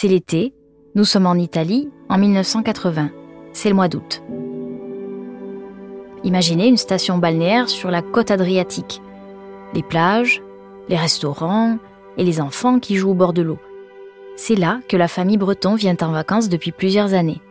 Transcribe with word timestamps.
C'est 0.00 0.08
l'été, 0.08 0.54
nous 0.94 1.04
sommes 1.04 1.26
en 1.26 1.34
Italie 1.34 1.90
en 2.08 2.16
1980, 2.16 3.10
c'est 3.52 3.68
le 3.68 3.74
mois 3.74 3.88
d'août. 3.88 4.22
Imaginez 6.24 6.68
une 6.68 6.78
station 6.78 7.18
balnéaire 7.18 7.68
sur 7.68 7.90
la 7.90 8.00
côte 8.00 8.30
adriatique. 8.30 9.02
Les 9.74 9.82
plages, 9.82 10.42
les 10.88 10.96
restaurants 10.96 11.76
et 12.16 12.24
les 12.24 12.40
enfants 12.40 12.78
qui 12.78 12.96
jouent 12.96 13.10
au 13.10 13.14
bord 13.14 13.34
de 13.34 13.42
l'eau. 13.42 13.58
C'est 14.36 14.54
là 14.54 14.80
que 14.88 14.96
la 14.96 15.06
famille 15.06 15.36
Breton 15.36 15.74
vient 15.74 15.96
en 16.00 16.12
vacances 16.12 16.48
depuis 16.48 16.72
plusieurs 16.72 17.12
années. 17.12 17.42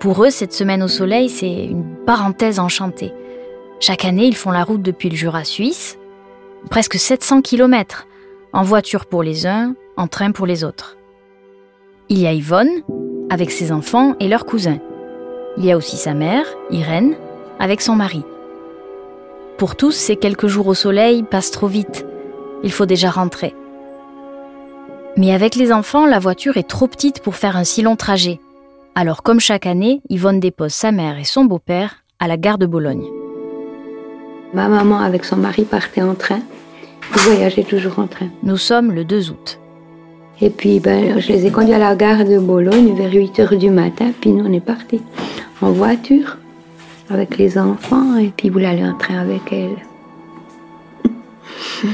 Pour 0.00 0.24
eux, 0.24 0.30
cette 0.30 0.52
semaine 0.52 0.82
au 0.82 0.88
soleil, 0.88 1.28
c'est 1.28 1.66
une 1.66 1.84
parenthèse 2.04 2.58
enchantée. 2.58 3.12
Chaque 3.78 4.04
année, 4.04 4.26
ils 4.26 4.34
font 4.34 4.50
la 4.50 4.64
route 4.64 4.82
depuis 4.82 5.08
le 5.08 5.14
Jura 5.14 5.44
suisse, 5.44 6.00
presque 6.68 6.98
700 6.98 7.42
km, 7.42 8.07
en 8.52 8.62
voiture 8.62 9.06
pour 9.06 9.22
les 9.22 9.46
uns, 9.46 9.74
en 9.96 10.06
train 10.06 10.32
pour 10.32 10.46
les 10.46 10.64
autres. 10.64 10.96
Il 12.08 12.18
y 12.18 12.26
a 12.26 12.32
Yvonne, 12.32 12.82
avec 13.30 13.50
ses 13.50 13.72
enfants 13.72 14.14
et 14.20 14.28
leurs 14.28 14.46
cousins. 14.46 14.78
Il 15.56 15.64
y 15.64 15.72
a 15.72 15.76
aussi 15.76 15.96
sa 15.96 16.14
mère, 16.14 16.46
Irène, 16.70 17.16
avec 17.58 17.80
son 17.80 17.94
mari. 17.94 18.22
Pour 19.58 19.76
tous, 19.76 19.92
ces 19.92 20.16
quelques 20.16 20.46
jours 20.46 20.68
au 20.68 20.74
soleil 20.74 21.22
passent 21.24 21.50
trop 21.50 21.66
vite. 21.66 22.06
Il 22.62 22.72
faut 22.72 22.86
déjà 22.86 23.10
rentrer. 23.10 23.54
Mais 25.16 25.32
avec 25.32 25.56
les 25.56 25.72
enfants, 25.72 26.06
la 26.06 26.20
voiture 26.20 26.56
est 26.56 26.68
trop 26.68 26.86
petite 26.86 27.20
pour 27.20 27.34
faire 27.34 27.56
un 27.56 27.64
si 27.64 27.82
long 27.82 27.96
trajet. 27.96 28.40
Alors 28.94 29.22
comme 29.22 29.40
chaque 29.40 29.66
année, 29.66 30.00
Yvonne 30.08 30.40
dépose 30.40 30.72
sa 30.72 30.92
mère 30.92 31.18
et 31.18 31.24
son 31.24 31.44
beau-père 31.44 32.04
à 32.20 32.28
la 32.28 32.36
gare 32.36 32.58
de 32.58 32.66
Bologne. 32.66 33.06
Ma 34.54 34.68
maman 34.68 35.00
avec 35.00 35.24
son 35.24 35.36
mari 35.36 35.64
partait 35.64 36.02
en 36.02 36.14
train. 36.14 36.40
Ils 37.14 37.20
voyageaient 37.20 37.64
toujours 37.64 37.98
en 37.98 38.06
train. 38.06 38.28
Nous 38.42 38.56
sommes 38.56 38.92
le 38.92 39.04
2 39.04 39.30
août. 39.30 39.58
Et 40.40 40.50
puis 40.50 40.78
ben, 40.78 41.18
je 41.18 41.32
les 41.32 41.46
ai 41.46 41.50
conduits 41.50 41.74
à 41.74 41.78
la 41.78 41.96
gare 41.96 42.24
de 42.24 42.38
Bologne 42.38 42.94
vers 42.94 43.12
8 43.12 43.40
heures 43.40 43.56
du 43.56 43.70
matin. 43.70 44.12
Puis 44.20 44.30
nous 44.30 44.44
on 44.44 44.52
est 44.52 44.60
partis 44.60 45.02
en 45.60 45.72
voiture 45.72 46.36
avec 47.10 47.38
les 47.38 47.58
enfants. 47.58 48.16
Et 48.16 48.32
puis 48.36 48.48
voulaient 48.48 48.66
aller 48.66 48.84
en 48.84 48.96
train 48.96 49.18
avec 49.18 49.52
elle. 49.52 49.76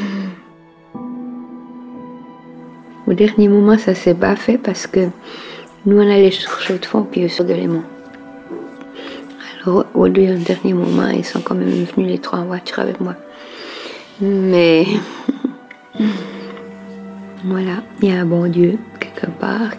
Au 3.07 3.13
dernier 3.13 3.49
moment, 3.49 3.77
ça 3.77 3.95
s'est 3.95 4.15
pas 4.15 4.35
fait 4.35 4.57
parce 4.57 4.87
que 4.87 5.09
nous, 5.87 5.99
on 5.99 6.11
allait 6.11 6.31
sur 6.31 6.59
Chaux 6.61 6.79
de 6.79 6.87
Fonds 6.87 7.03
puis 7.03 7.29
sur 7.29 7.45
Delémont. 7.45 7.83
Alors, 9.67 9.85
au 9.93 10.09
dernier 10.09 10.73
moment, 10.73 11.09
ils 11.09 11.25
sont 11.25 11.41
quand 11.41 11.55
même 11.55 11.69
venus 11.69 12.09
les 12.09 12.19
trois 12.19 12.39
en 12.39 12.47
voiture 12.47 12.79
avec 12.79 13.01
moi. 13.01 13.15
Mais 14.27 14.87
voilà, 17.45 17.83
il 18.01 18.09
y 18.09 18.13
a 18.13 18.21
un 18.21 18.25
bon 18.25 18.51
Dieu 18.51 18.79
quelque 18.99 19.27
part. 19.39 19.73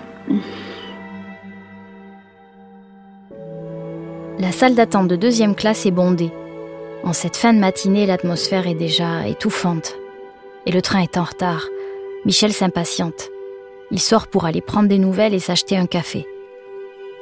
La 4.37 4.51
salle 4.51 4.75
d'attente 4.75 5.07
de 5.07 5.15
deuxième 5.15 5.55
classe 5.55 5.87
est 5.87 5.91
bondée. 5.91 6.31
En 7.03 7.13
cette 7.13 7.37
fin 7.37 7.53
de 7.53 7.59
matinée, 7.59 8.05
l'atmosphère 8.05 8.67
est 8.67 8.75
déjà 8.75 9.27
étouffante. 9.27 9.95
Et 10.67 10.71
le 10.71 10.81
train 10.83 11.01
est 11.01 11.17
en 11.17 11.23
retard. 11.23 11.65
Michel 12.25 12.53
s'impatiente. 12.53 13.29
Il 13.89 13.99
sort 13.99 14.27
pour 14.27 14.45
aller 14.45 14.61
prendre 14.61 14.89
des 14.89 14.99
nouvelles 14.99 15.33
et 15.33 15.39
s'acheter 15.39 15.75
un 15.75 15.87
café. 15.87 16.27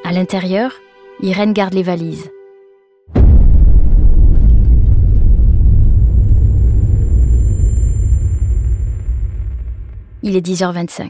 À 0.04 0.12
l'intérieur, 0.12 0.74
Irène 1.22 1.54
garde 1.54 1.74
les 1.74 1.84
valises. 1.84 2.30
Il 10.26 10.38
est 10.38 10.46
10h25. 10.46 11.10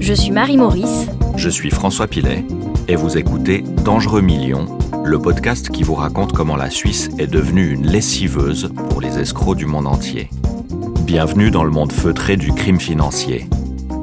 Je 0.00 0.12
suis 0.12 0.30
Marie 0.30 0.58
Maurice. 0.58 1.06
Je 1.36 1.48
suis 1.48 1.70
François 1.70 2.06
Pilet 2.06 2.44
et 2.86 2.96
vous 2.96 3.16
écoutez 3.16 3.62
Dangereux 3.62 4.20
Millions, 4.20 4.66
le 5.04 5.18
podcast 5.18 5.68
qui 5.68 5.82
vous 5.82 5.94
raconte 5.94 6.32
comment 6.32 6.56
la 6.56 6.70
Suisse 6.70 7.10
est 7.18 7.26
devenue 7.26 7.72
une 7.72 7.86
lessiveuse 7.86 8.72
pour 8.88 9.00
les 9.00 9.18
escrocs 9.18 9.56
du 9.56 9.66
monde 9.66 9.86
entier. 9.86 10.30
Bienvenue 11.02 11.50
dans 11.50 11.64
le 11.64 11.70
monde 11.70 11.92
feutré 11.92 12.36
du 12.36 12.52
crime 12.52 12.80
financier, 12.80 13.46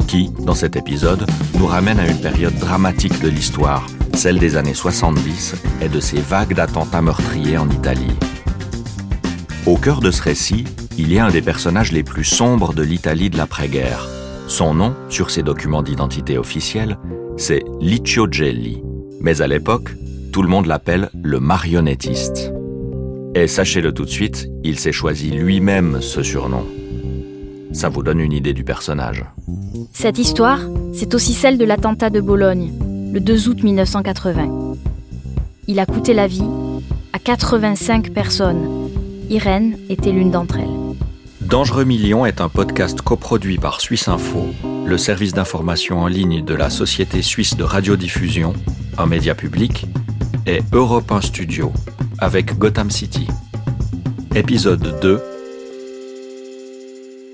qui, 0.08 0.30
dans 0.46 0.54
cet 0.54 0.76
épisode, 0.76 1.26
nous 1.58 1.66
ramène 1.66 2.00
à 2.00 2.08
une 2.08 2.22
période 2.22 2.56
dramatique 2.56 3.20
de 3.22 3.30
l'histoire, 3.30 3.88
celle 4.14 4.38
des 4.38 4.56
années 4.58 4.76
70 4.76 5.56
et 5.82 5.90
de 5.90 6.00
ces 6.00 6.20
vagues 6.20 6.54
d'attentats 6.54 7.02
meurtriers 7.02 7.58
en 7.58 7.70
Italie. 7.70 8.16
Au 9.66 9.78
cœur 9.78 10.02
de 10.02 10.12
ce 10.12 10.22
récit, 10.22 10.66
il 10.98 11.12
y 11.12 11.18
a 11.18 11.26
un 11.26 11.32
des 11.32 11.42
personnages 11.42 11.92
les 11.92 12.04
plus 12.04 12.26
sombres 12.26 12.74
de 12.74 12.84
l'Italie 12.84 13.32
de 13.32 13.38
l'après-guerre, 13.38 14.08
son 14.48 14.74
nom, 14.74 14.94
sur 15.10 15.32
ses 15.32 15.44
documents 15.44 15.82
d'identité 15.82 16.38
officiels, 16.38 17.00
c'est 17.38 17.64
Licio 17.80 18.28
Gelli. 18.30 18.84
Mais 19.22 19.42
à 19.42 19.48
l'époque, 19.48 19.96
tout 20.32 20.42
le 20.42 20.48
monde 20.48 20.66
l'appelle 20.66 21.10
le 21.22 21.40
marionnettiste. 21.40 22.54
Et 23.36 23.48
sachez-le 23.48 23.94
tout 23.94 24.06
de 24.06 24.10
suite, 24.10 24.48
il 24.64 24.80
s'est 24.80 24.92
choisi 24.92 25.30
lui-même 25.30 26.00
ce 26.02 26.24
surnom. 26.24 26.66
Ça 27.74 27.90
vous 27.90 28.02
donne 28.02 28.20
une 28.20 28.32
idée 28.32 28.54
du 28.54 28.64
personnage. 28.64 29.26
Cette 29.94 30.18
histoire, 30.18 30.60
c'est 30.94 31.16
aussi 31.16 31.34
celle 31.34 31.58
de 31.58 31.66
l'attentat 31.66 32.10
de 32.10 32.22
Bologne, 32.22 32.72
le 33.14 33.20
2 33.20 33.50
août 33.50 33.64
1980. 33.64 34.76
Il 35.68 35.80
a 35.80 35.86
coûté 35.86 36.14
la 36.14 36.28
vie 36.28 36.48
à 37.14 37.20
85 37.20 38.12
personnes. 38.12 38.90
Irène 39.30 39.78
était 39.90 40.12
l'une 40.12 40.32
d'entre 40.32 40.58
elles. 40.58 40.82
Dangereux 41.42 41.84
Millions 41.84 42.26
est 42.26 42.40
un 42.40 42.48
podcast 42.48 43.02
coproduit 43.02 43.58
par 43.58 43.82
Suisse 43.82 44.08
Info, 44.08 44.46
le 44.86 44.98
service 44.98 45.34
d'information 45.34 46.00
en 46.00 46.08
ligne 46.08 46.44
de 46.44 46.54
la 46.54 46.70
Société 46.70 47.22
suisse 47.22 47.58
de 47.58 47.64
radiodiffusion, 47.64 48.54
un 48.98 49.06
média 49.06 49.36
public, 49.36 49.86
et 50.46 50.62
Europe 50.72 51.12
1 51.12 51.22
Studio, 51.22 51.72
avec 52.20 52.58
Gotham 52.58 52.90
City. 52.90 53.28
Épisode 54.36 55.00
2 55.02 55.22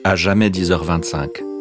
À 0.04 0.16
jamais 0.16 0.50
10h25. 0.50 1.57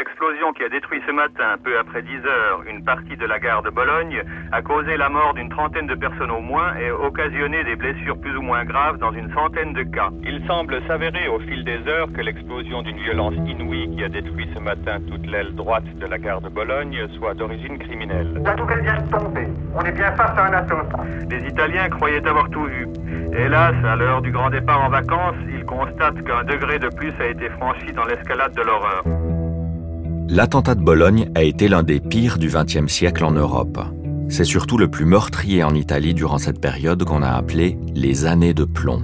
L'explosion 0.00 0.54
qui 0.54 0.64
a 0.64 0.70
détruit 0.70 1.02
ce 1.06 1.12
matin, 1.12 1.56
peu 1.62 1.78
après 1.78 2.00
10 2.00 2.24
heures, 2.24 2.62
une 2.66 2.82
partie 2.82 3.18
de 3.18 3.26
la 3.26 3.38
gare 3.38 3.62
de 3.62 3.68
Bologne 3.68 4.22
a 4.50 4.62
causé 4.62 4.96
la 4.96 5.10
mort 5.10 5.34
d'une 5.34 5.50
trentaine 5.50 5.86
de 5.86 5.94
personnes 5.94 6.30
au 6.30 6.40
moins 6.40 6.74
et 6.76 6.90
occasionné 6.90 7.62
des 7.64 7.76
blessures 7.76 8.18
plus 8.18 8.34
ou 8.34 8.40
moins 8.40 8.64
graves 8.64 8.96
dans 8.96 9.12
une 9.12 9.30
centaine 9.34 9.74
de 9.74 9.82
cas. 9.82 10.08
Il 10.22 10.42
semble 10.46 10.80
s'avérer 10.88 11.28
au 11.28 11.38
fil 11.40 11.64
des 11.64 11.86
heures 11.86 12.10
que 12.16 12.22
l'explosion 12.22 12.80
d'une 12.80 12.96
violence 12.96 13.34
inouïe 13.46 13.94
qui 13.94 14.02
a 14.02 14.08
détruit 14.08 14.48
ce 14.54 14.58
matin 14.58 15.00
toute 15.06 15.26
l'aile 15.26 15.54
droite 15.54 15.84
de 15.84 16.06
la 16.06 16.16
gare 16.16 16.40
de 16.40 16.48
Bologne 16.48 17.06
soit 17.18 17.34
d'origine 17.34 17.78
criminelle. 17.78 18.42
Qu'elle 18.42 18.80
vient 18.80 19.02
de 19.02 19.10
tomber. 19.10 19.48
On 19.74 19.82
est 19.84 19.92
bien 19.92 20.12
face 20.12 20.38
à 20.38 20.46
un 20.46 20.52
attentat. 20.54 21.04
Les 21.28 21.46
Italiens 21.46 21.90
croyaient 21.90 22.26
avoir 22.26 22.48
tout 22.48 22.64
vu. 22.64 22.88
Hélas, 23.36 23.74
à 23.84 23.96
l'heure 23.96 24.22
du 24.22 24.30
grand 24.30 24.48
départ 24.48 24.82
en 24.82 24.88
vacances, 24.88 25.36
ils 25.52 25.66
constatent 25.66 26.24
qu'un 26.24 26.44
degré 26.44 26.78
de 26.78 26.88
plus 26.88 27.12
a 27.20 27.26
été 27.26 27.50
franchi 27.50 27.92
dans 27.92 28.04
l'escalade 28.04 28.54
de 28.54 28.62
l'horreur. 28.62 29.04
L'attentat 30.32 30.76
de 30.76 30.80
Bologne 30.80 31.28
a 31.34 31.42
été 31.42 31.66
l'un 31.66 31.82
des 31.82 31.98
pires 31.98 32.38
du 32.38 32.50
XXe 32.50 32.86
siècle 32.86 33.24
en 33.24 33.32
Europe. 33.32 33.80
C'est 34.28 34.44
surtout 34.44 34.78
le 34.78 34.86
plus 34.86 35.04
meurtrier 35.04 35.64
en 35.64 35.74
Italie 35.74 36.14
durant 36.14 36.38
cette 36.38 36.60
période 36.60 37.02
qu'on 37.02 37.22
a 37.22 37.30
appelée 37.30 37.76
les 37.96 38.26
années 38.26 38.54
de 38.54 38.62
plomb. 38.62 39.02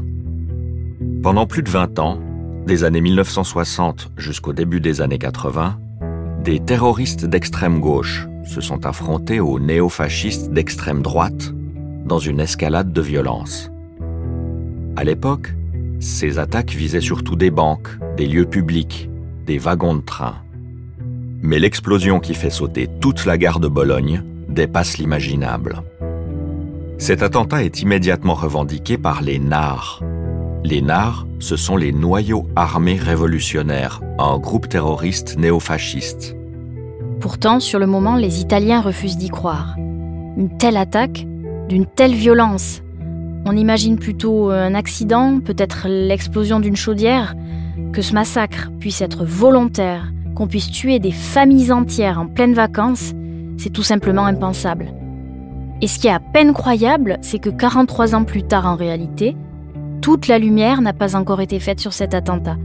Pendant 1.25 1.49
plus 1.49 1.65
de 1.65 1.69
20 1.69 1.99
ans, 1.99 2.21
des 2.65 2.85
années 2.85 3.01
1960 3.01 4.13
jusqu'au 4.17 4.53
début 4.53 4.79
des 4.79 5.01
années 5.01 5.19
80, 5.19 5.81
des 6.45 6.61
terroristes 6.61 7.25
d'extrême 7.25 7.81
gauche 7.81 8.29
se 8.45 8.61
sont 8.61 8.87
affrontés 8.87 9.41
aux 9.41 9.59
néofascistes 9.59 10.53
d'extrême 10.53 11.03
droite 11.03 11.53
dans 12.05 12.21
une 12.21 12.39
escalade 12.39 12.93
de 12.93 13.03
violence. 13.03 13.73
À 14.95 15.03
l'époque, 15.03 15.57
ces 15.99 16.39
attaques 16.39 16.71
visaient 16.71 17.01
surtout 17.01 17.35
des 17.35 17.51
banques, 17.51 17.89
des 18.17 18.29
lieux 18.29 18.47
publics, 18.47 19.11
des 19.45 19.59
wagons 19.59 19.97
de 19.97 20.03
train. 20.03 20.37
Mais 21.43 21.59
l'explosion 21.59 22.21
qui 22.21 22.35
fait 22.35 22.51
sauter 22.51 22.89
toute 23.01 23.25
la 23.25 23.39
gare 23.39 23.61
de 23.61 23.69
Bologne 23.69 24.23
dépasse 24.49 24.99
l'imaginable. 24.99 25.83
Cet 26.99 27.23
attentat 27.23 27.63
est 27.63 27.83
immédiatement 27.83 28.35
revendiqué 28.35 28.97
par 28.97 29.23
les 29.23 29.39
NAR. 29.39 30.03
Les 30.65 30.81
NAR, 30.81 31.27
ce 31.39 31.57
sont 31.57 31.77
les 31.77 31.93
Noyaux 31.93 32.49
armés 32.57 32.97
révolutionnaires, 32.97 34.01
un 34.19 34.39
groupe 34.39 34.69
terroriste 34.69 35.37
néofasciste. 35.39 36.35
Pourtant, 37.21 37.61
sur 37.61 37.79
le 37.79 37.87
moment, 37.87 38.17
les 38.17 38.41
Italiens 38.41 38.81
refusent 38.81 39.19
d'y 39.19 39.29
croire. 39.29 39.75
Une 39.79 40.57
telle 40.59 40.77
attaque, 40.77 41.27
d'une 41.69 41.87
telle 41.87 42.15
violence. 42.15 42.83
On 43.45 43.57
imagine 43.57 43.99
plutôt 43.99 44.51
un 44.51 44.75
accident, 44.75 45.41
peut-être 45.41 45.87
l'explosion 45.89 46.61
d'une 46.61 46.77
chaudière, 46.77 47.35
que 47.93 48.03
ce 48.03 48.15
massacre 48.15 48.71
puisse 48.81 49.03
être 49.03 49.25
volontaire, 49.25 50.13
qu'on 50.37 50.47
puisse 50.47 50.71
tuer 50.71 51.01
des 51.01 51.11
familles 51.11 51.73
entières 51.73 52.21
en 52.21 52.27
pleine 52.27 52.55
vacances, 52.55 53.15
c'est 53.57 53.73
tout 53.73 53.83
simplement 53.83 54.27
impensable. 54.27 54.93
Et 55.83 55.89
ce 55.89 55.99
qui 55.99 56.07
est 56.07 56.13
à 56.13 56.21
peine 56.21 56.53
croyable, 56.53 57.19
c'est 57.23 57.39
que 57.39 57.51
43 57.51 58.15
ans 58.15 58.25
plus 58.25 58.45
tard 58.45 58.67
en 58.67 58.77
réalité, 58.77 59.35
toute 60.03 60.29
la 60.29 60.39
lumière 60.39 60.83
n'a 60.83 60.93
pas 60.93 61.17
encore 61.17 61.41
été 61.41 61.59
faite 61.59 61.81
sur 61.81 61.93
cet 61.93 62.15
attentat. 62.15 62.57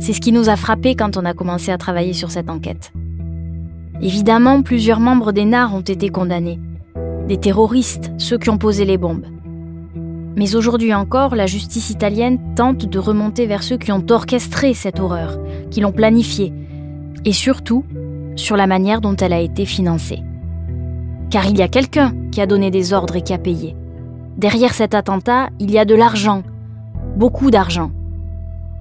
C'est 0.00 0.12
ce 0.12 0.20
qui 0.20 0.32
nous 0.32 0.48
a 0.48 0.56
frappé 0.56 0.94
quand 0.94 1.16
on 1.16 1.24
a 1.24 1.32
commencé 1.32 1.70
à 1.70 1.78
travailler 1.78 2.12
sur 2.12 2.30
cette 2.30 2.50
enquête. 2.50 2.92
Évidemment, 4.02 4.62
plusieurs 4.62 5.00
membres 5.00 5.32
des 5.32 5.44
NAR 5.44 5.74
ont 5.74 5.80
été 5.80 6.08
condamnés. 6.08 6.58
Des 7.28 7.36
terroristes, 7.36 8.10
ceux 8.18 8.38
qui 8.38 8.50
ont 8.50 8.58
posé 8.58 8.84
les 8.84 8.98
bombes. 8.98 9.26
Mais 10.36 10.56
aujourd'hui 10.56 10.94
encore, 10.94 11.36
la 11.36 11.46
justice 11.46 11.90
italienne 11.90 12.38
tente 12.56 12.86
de 12.86 12.98
remonter 12.98 13.46
vers 13.46 13.62
ceux 13.62 13.76
qui 13.76 13.92
ont 13.92 14.04
orchestré 14.10 14.74
cette 14.74 15.00
horreur, 15.00 15.38
qui 15.70 15.80
l'ont 15.80 15.92
planifiée, 15.92 16.52
et 17.24 17.32
surtout 17.32 17.84
sur 18.36 18.56
la 18.56 18.66
manière 18.66 19.00
dont 19.00 19.16
elle 19.16 19.32
a 19.32 19.40
été 19.40 19.64
financée. 19.64 20.22
Car 21.30 21.46
il 21.46 21.58
y 21.58 21.62
a 21.62 21.68
quelqu'un 21.68 22.14
qui 22.32 22.40
a 22.40 22.46
donné 22.46 22.70
des 22.70 22.92
ordres 22.92 23.16
et 23.16 23.22
qui 23.22 23.32
a 23.32 23.38
payé. 23.38 23.76
Derrière 24.36 24.74
cet 24.74 24.94
attentat, 24.94 25.48
il 25.58 25.70
y 25.70 25.78
a 25.78 25.84
de 25.84 25.94
l'argent, 25.94 26.42
beaucoup 27.16 27.50
d'argent, 27.50 27.90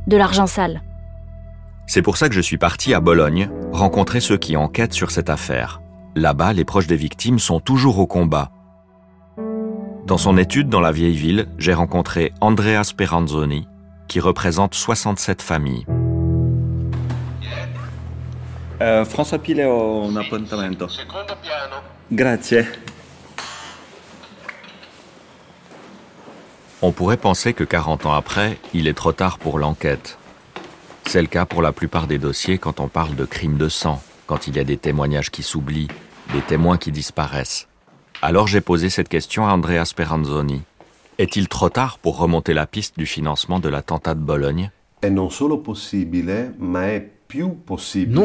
de 0.07 0.18
l'argent 0.18 0.47
sale. 0.47 0.81
C'est 1.88 2.01
pour 2.01 2.18
ça 2.18 2.30
que 2.30 2.36
je 2.36 2.41
suis 2.41 2.57
parti 2.57 2.94
à 2.94 3.00
Bologne 3.00 3.50
rencontrer 3.71 4.19
ceux 4.19 4.38
qui 4.38 4.56
enquêtent 4.56 4.94
sur 4.94 5.12
cette 5.12 5.30
affaire. 5.30 5.81
Là-bas, 6.15 6.53
les 6.53 6.65
proches 6.65 6.88
des 6.88 6.95
victimes 6.95 7.39
sont 7.39 7.59
toujours 7.59 8.00
au 8.00 8.07
combat. 8.07 8.51
Dans 10.06 10.18
son 10.18 10.38
étude 10.38 10.69
dans 10.69 10.81
la 10.81 10.91
vieille 10.91 11.15
ville, 11.15 11.47
j'ai 11.57 11.74
rencontré 11.74 12.33
Andrea 12.41 12.83
Speranzoni, 12.83 13.68
qui 14.07 14.19
représente 14.19 14.74
67 14.74 15.41
familles. 15.41 15.86
Euh, 18.81 19.04
François 19.04 19.40
Pile 19.40 19.62
un 19.62 20.16
appuntamento. 20.16 20.88
Grazie. 22.12 22.66
On 26.81 26.92
pourrait 26.94 27.18
penser 27.18 27.54
que 27.54 27.66
40 27.66 28.06
ans 28.06 28.14
après, 28.14 28.58
il 28.74 28.88
est 28.88 28.94
trop 28.94 29.12
tard 29.12 29.38
pour 29.38 29.60
l'enquête. 29.60 30.18
C'est 31.06 31.22
le 31.22 31.28
cas 31.28 31.46
pour 31.46 31.62
la 31.62 31.74
plupart 31.74 32.08
des 32.08 32.18
dossiers 32.18 32.58
quand 32.58 32.80
on 32.80 32.88
parle 32.88 33.16
de 33.16 33.26
crimes 33.26 33.58
de 33.58 33.68
sang, 33.68 34.02
quand 34.28 34.48
il 34.48 34.56
y 34.56 34.60
a 34.60 34.64
des 34.64 34.78
témoignages 34.78 35.30
qui 35.30 35.44
s'oublient, 35.44 35.90
des 36.34 36.42
témoins 36.42 36.78
qui 36.78 36.92
disparaissent. 36.92 37.68
Alors 38.22 38.48
j'ai 38.48 38.62
posé 38.62 38.90
cette 38.90 39.10
question 39.10 39.46
à 39.46 39.52
Andrea 39.52 39.84
Speranzoni. 39.84 40.62
Est-il 41.18 41.50
trop 41.50 41.70
tard 41.70 41.98
pour 41.98 42.18
remonter 42.18 42.54
la 42.54 42.66
piste 42.66 42.98
du 42.98 43.06
financement 43.06 43.60
de 43.60 43.68
l'attentat 43.68 44.16
de 44.16 44.22
Bologne? 44.22 44.72
Non 45.04 45.30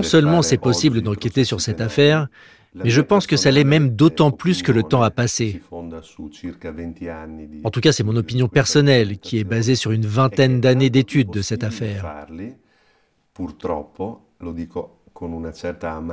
seulement 0.02 0.42
c'est 0.42 0.58
possible 0.58 1.02
d'enquêter 1.02 1.44
sur 1.44 1.60
cette 1.60 1.80
affaire, 1.80 2.28
mais 2.74 2.90
je 2.90 3.00
pense 3.00 3.26
que 3.26 3.36
ça 3.36 3.50
l'est 3.50 3.64
même 3.64 3.90
d'autant 3.90 4.30
plus 4.30 4.62
que 4.62 4.72
le 4.72 4.82
temps 4.82 5.02
a 5.02 5.10
passé. 5.10 5.62
En 5.72 7.70
tout 7.70 7.80
cas, 7.80 7.92
c'est 7.92 8.02
mon 8.02 8.16
opinion 8.16 8.48
personnelle 8.48 9.18
qui 9.18 9.38
est 9.38 9.44
basée 9.44 9.76
sur 9.76 9.92
une 9.92 10.06
vingtaine 10.06 10.60
d'années 10.60 10.90
d'études 10.90 11.30
de 11.30 11.42
cette 11.42 11.62
affaire. 11.62 12.26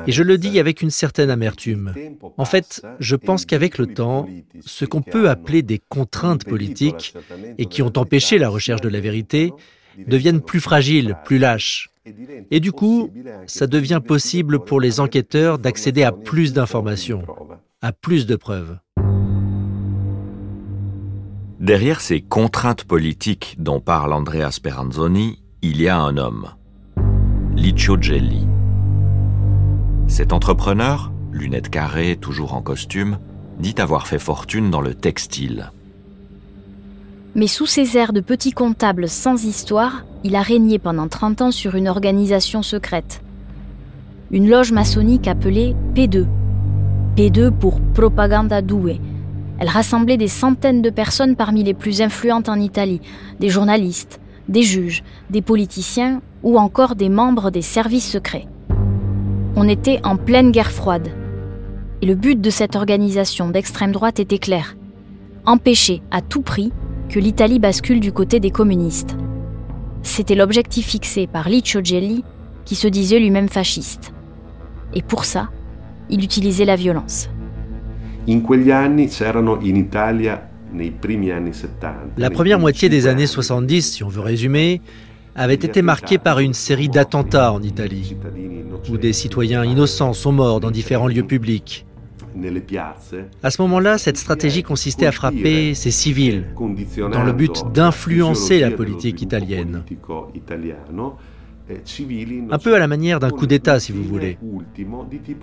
Et 0.07 0.11
je 0.11 0.23
le 0.23 0.37
dis 0.37 0.59
avec 0.59 0.81
une 0.81 0.91
certaine 0.91 1.31
amertume. 1.31 1.93
En 2.37 2.45
fait, 2.45 2.85
je 2.99 3.15
pense 3.15 3.45
qu'avec 3.45 3.79
le 3.79 3.87
temps, 3.87 4.27
ce 4.61 4.85
qu'on 4.85 5.01
peut 5.01 5.29
appeler 5.29 5.63
des 5.63 5.79
contraintes 5.79 6.45
politiques 6.45 7.15
et 7.57 7.65
qui 7.65 7.81
ont 7.81 7.93
empêché 7.95 8.37
la 8.37 8.49
recherche 8.49 8.81
de 8.81 8.89
la 8.89 8.99
vérité 8.99 9.51
deviennent 10.07 10.41
plus 10.41 10.59
fragiles, 10.59 11.17
plus 11.25 11.39
lâches. 11.39 11.90
Et 12.49 12.59
du 12.59 12.71
coup, 12.71 13.09
ça 13.45 13.67
devient 13.67 14.01
possible 14.05 14.59
pour 14.59 14.81
les 14.81 14.99
enquêteurs 14.99 15.59
d'accéder 15.59 16.03
à 16.03 16.11
plus 16.11 16.53
d'informations, 16.53 17.23
à 17.81 17.91
plus 17.91 18.25
de 18.25 18.35
preuves. 18.35 18.77
Derrière 21.59 22.01
ces 22.01 22.21
contraintes 22.21 22.85
politiques 22.85 23.55
dont 23.59 23.79
parle 23.79 24.13
Andrea 24.13 24.49
Speranzoni, 24.49 25.43
il 25.61 25.79
y 25.79 25.87
a 25.87 25.99
un 25.99 26.17
homme. 26.17 26.49
Licio 27.55 28.01
Gelli. 28.01 28.47
Cet 30.07 30.33
entrepreneur, 30.33 31.11
lunettes 31.31 31.69
carrées, 31.69 32.17
toujours 32.19 32.55
en 32.55 32.63
costume, 32.63 33.19
dit 33.59 33.75
avoir 33.77 34.07
fait 34.07 34.17
fortune 34.17 34.71
dans 34.71 34.81
le 34.81 34.95
textile. 34.95 35.71
Mais 37.35 37.47
sous 37.47 37.67
ses 37.67 37.95
airs 37.95 38.11
de 38.11 38.21
petit 38.21 38.51
comptable 38.51 39.07
sans 39.07 39.45
histoire, 39.45 40.03
il 40.23 40.35
a 40.35 40.41
régné 40.41 40.77
pendant 40.77 41.07
30 41.07 41.41
ans 41.41 41.51
sur 41.51 41.75
une 41.75 41.87
organisation 41.87 42.61
secrète. 42.61 43.21
Une 44.29 44.49
loge 44.49 44.71
maçonnique 44.71 45.27
appelée 45.27 45.75
P2. 45.95 46.27
P2 47.17 47.51
pour 47.51 47.81
Propaganda 47.81 48.61
Due. 48.61 48.99
Elle 49.59 49.67
rassemblait 49.67 50.17
des 50.17 50.27
centaines 50.27 50.81
de 50.81 50.89
personnes 50.89 51.35
parmi 51.35 51.63
les 51.63 51.73
plus 51.73 52.01
influentes 52.01 52.49
en 52.49 52.59
Italie, 52.59 53.01
des 53.39 53.49
journalistes, 53.49 54.19
des 54.47 54.63
juges, 54.63 55.03
des 55.29 55.41
politiciens 55.41 56.21
ou 56.43 56.57
encore 56.57 56.95
des 56.95 57.09
membres 57.09 57.51
des 57.51 57.61
services 57.61 58.09
secrets. 58.09 58.47
On 59.55 59.67
était 59.67 59.99
en 60.03 60.17
pleine 60.17 60.51
guerre 60.51 60.71
froide. 60.71 61.09
Et 62.01 62.05
le 62.05 62.15
but 62.15 62.39
de 62.39 62.49
cette 62.49 62.75
organisation 62.75 63.49
d'extrême 63.49 63.91
droite 63.91 64.19
était 64.19 64.39
clair. 64.39 64.75
Empêcher 65.45 66.01
à 66.09 66.21
tout 66.21 66.41
prix 66.41 66.71
que 67.09 67.19
l'Italie 67.19 67.59
bascule 67.59 67.99
du 67.99 68.11
côté 68.11 68.39
des 68.39 68.51
communistes. 68.51 69.15
C'était 70.03 70.35
l'objectif 70.35 70.87
fixé 70.87 71.27
par 71.27 71.49
Licio 71.49 71.81
Gelli, 71.83 72.23
qui 72.65 72.75
se 72.75 72.87
disait 72.87 73.19
lui-même 73.19 73.49
fasciste. 73.49 74.13
Et 74.93 75.01
pour 75.01 75.25
ça, 75.25 75.49
il 76.09 76.23
utilisait 76.23 76.65
la 76.65 76.75
violence. 76.75 77.29
La 82.17 82.29
première 82.29 82.59
moitié 82.59 82.89
des 82.89 83.07
années 83.07 83.27
70, 83.27 83.93
si 83.93 84.03
on 84.03 84.09
veut 84.09 84.21
résumer, 84.21 84.81
avait 85.35 85.53
été 85.53 85.81
marquée 85.81 86.17
par 86.17 86.39
une 86.39 86.53
série 86.53 86.89
d'attentats 86.89 87.53
en 87.53 87.61
Italie, 87.61 88.15
où 88.89 88.97
des 88.97 89.13
citoyens 89.13 89.63
innocents 89.63 90.13
sont 90.13 90.31
morts 90.31 90.59
dans 90.59 90.71
différents 90.71 91.07
lieux 91.07 91.23
publics. 91.25 91.85
À 93.43 93.51
ce 93.51 93.61
moment-là, 93.61 93.97
cette 93.97 94.17
stratégie 94.17 94.63
consistait 94.63 95.05
à 95.05 95.11
frapper 95.11 95.73
ces 95.73 95.91
civils, 95.91 96.45
dans 97.11 97.23
le 97.23 97.33
but 97.33 97.63
d'influencer 97.73 98.59
la 98.59 98.71
politique 98.71 99.21
italienne. 99.21 99.83
Un 102.49 102.57
peu 102.57 102.75
à 102.75 102.79
la 102.79 102.87
manière 102.87 103.19
d'un 103.19 103.29
coup 103.29 103.47
d'État, 103.47 103.79
si 103.79 103.91
vous 103.91 104.03
voulez. 104.03 104.37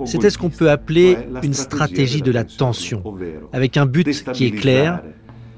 C'était 0.04 0.30
ce 0.30 0.38
qu'on 0.38 0.50
peut 0.50 0.70
appeler 0.70 1.16
une 1.42 1.54
stratégie 1.54 2.22
de 2.22 2.32
la 2.32 2.44
tension, 2.44 3.02
avec 3.52 3.76
un 3.76 3.86
but 3.86 4.24
qui 4.32 4.46
est 4.46 4.50
clair, 4.50 5.02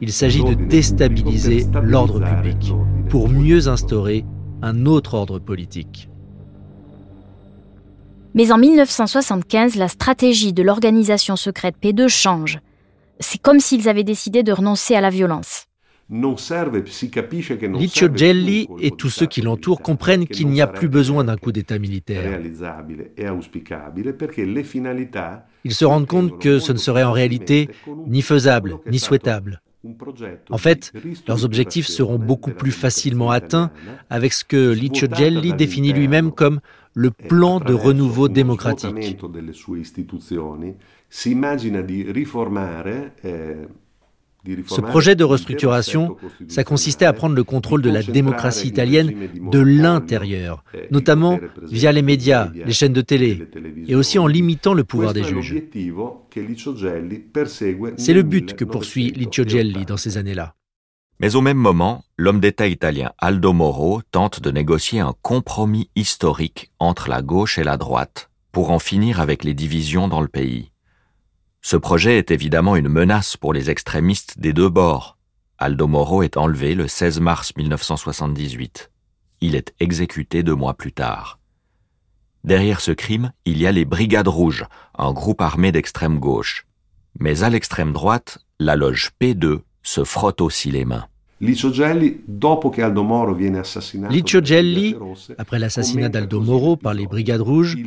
il 0.01 0.13
s'agit 0.13 0.45
de 0.45 0.55
déstabiliser 0.55 1.67
l'ordre 1.83 2.21
public 2.21 2.73
pour 3.09 3.29
mieux 3.29 3.69
instaurer 3.69 4.25
un 4.63 4.87
autre 4.87 5.15
ordre 5.15 5.39
politique. 5.39 6.10
Mais 8.35 8.53
en 8.53 8.59
1975, 8.59 9.77
la 9.77 9.89
stratégie 9.89 10.53
de 10.53 10.63
l'organisation 10.63 11.37
secrète 11.37 11.75
P2 11.83 12.09
change. 12.09 12.61
C'est 13.19 13.41
comme 13.41 13.59
s'ils 13.59 13.89
avaient 13.89 14.05
décidé 14.05 14.43
de 14.43 14.53
renoncer 14.53 14.95
à 14.95 15.01
la 15.01 15.11
violence. 15.11 15.67
Licio 16.09 18.09
Gelli 18.13 18.67
et 18.81 18.91
tous 18.91 19.11
ceux 19.11 19.27
qui 19.27 19.43
l'entourent 19.43 19.81
comprennent 19.81 20.27
qu'il 20.27 20.49
n'y 20.49 20.61
a 20.61 20.67
plus 20.67 20.89
besoin 20.89 21.25
d'un 21.25 21.37
coup 21.37 21.53
d'État 21.53 21.79
militaire. 21.79 22.41
Ils 25.65 25.75
se 25.75 25.85
rendent 25.85 26.07
compte 26.07 26.41
que 26.41 26.59
ce 26.59 26.73
ne 26.73 26.79
serait 26.79 27.05
en 27.05 27.13
réalité 27.13 27.69
ni 28.09 28.23
faisable 28.23 28.79
ni 28.91 28.99
souhaitable. 28.99 29.61
En 30.51 30.59
fait, 30.59 30.93
leurs 31.27 31.45
objectifs 31.45 31.87
seront 31.87 32.19
beaucoup 32.19 32.51
plus 32.51 32.73
facilement 32.73 33.31
atteints 33.31 33.71
avec 34.11 34.33
ce 34.33 34.45
que 34.45 34.73
Licio 34.73 35.09
Gelli 35.11 35.55
définit 35.55 35.93
lui-même 35.93 36.33
comme 36.33 36.61
le 37.01 37.11
plan 37.11 37.61
de 37.61 37.73
renouveau 37.73 38.29
démocratique. 38.29 39.17
Ce 44.67 44.81
projet 44.81 45.15
de 45.17 45.25
restructuration, 45.25 46.17
ça 46.49 46.65
consistait 46.65 47.07
à 47.07 47.13
prendre 47.13 47.35
le 47.35 47.45
contrôle 47.45 47.83
de 47.83 47.91
la 47.91 48.03
démocratie 48.03 48.69
italienne 48.69 49.13
de 49.51 49.61
l'intérieur, 49.61 50.65
notamment 50.91 51.39
via 51.63 51.93
les 51.93 52.03
médias, 52.03 52.51
les 52.55 52.73
chaînes 52.73 52.93
de 52.93 53.03
télé, 53.03 53.47
et 53.87 53.95
aussi 53.95 54.19
en 54.19 54.27
limitant 54.27 54.75
le 54.75 54.85
pouvoir 54.85 55.15
des 55.15 55.25
juges. 55.25 55.57
C'est 57.97 58.15
le 58.15 58.23
but 58.23 58.55
que 58.55 58.65
poursuit 58.65 59.11
Licio 59.11 59.47
Gelli 59.47 59.87
dans 59.87 59.97
ces 59.97 60.19
années-là. 60.19 60.55
Mais 61.21 61.37
au 61.37 61.43
même 61.43 61.59
moment, 61.59 62.03
l'homme 62.17 62.41
d'État 62.41 62.67
italien 62.67 63.13
Aldo 63.19 63.53
Moro 63.53 64.01
tente 64.11 64.41
de 64.41 64.51
négocier 64.51 65.01
un 65.01 65.15
compromis 65.21 65.91
historique 65.95 66.73
entre 66.79 67.11
la 67.11 67.21
gauche 67.21 67.59
et 67.59 67.63
la 67.63 67.77
droite 67.77 68.31
pour 68.53 68.71
en 68.71 68.79
finir 68.79 69.21
avec 69.21 69.45
les 69.45 69.53
divisions 69.53 70.09
dans 70.09 70.23
le 70.23 70.29
pays. 70.29 70.73
Ce 71.61 71.77
projet 71.77 72.17
est 72.17 72.31
évidemment 72.31 72.75
une 72.75 72.89
menace 72.89 73.37
pour 73.37 73.53
les 73.53 73.69
extrémistes 73.69 74.41
des 74.41 74.55
deux 74.55 74.71
bords. 74.71 75.19
Aldo 75.59 75.87
Moro 75.87 76.23
est 76.23 76.39
enlevé 76.39 76.75
le 76.75 76.89
16 76.89 77.21
mars 77.21 77.53
1978. 77.55 78.91
Il 79.43 79.55
est 79.55 79.75
exécuté 79.79 80.43
deux 80.43 80.55
mois 80.55 80.73
plus 80.73 80.93
tard. 80.93 81.39
Derrière 82.45 82.81
ce 82.81 82.93
crime, 82.93 83.33
il 83.45 83.59
y 83.59 83.67
a 83.67 83.73
les 83.73 83.85
Brigades 83.85 84.29
Rouges, 84.29 84.65
un 84.97 85.13
groupe 85.13 85.43
armé 85.43 85.71
d'extrême 85.71 86.19
gauche. 86.19 86.67
Mais 87.19 87.43
à 87.43 87.51
l'extrême 87.51 87.93
droite, 87.93 88.39
la 88.59 88.75
loge 88.75 89.11
P2 89.21 89.61
se 89.83 90.05
frotte 90.05 90.41
aussi 90.41 90.71
les 90.71 90.85
mains. 90.85 91.07
Licio 91.41 91.73
Gelli, 91.73 92.15
après 95.39 95.59
l'assassinat 95.59 96.11
d'Aldo 96.11 96.41
Moro 96.41 96.77
par 96.77 96.93
les 96.93 97.07
Brigades 97.07 97.41
Rouges, 97.41 97.79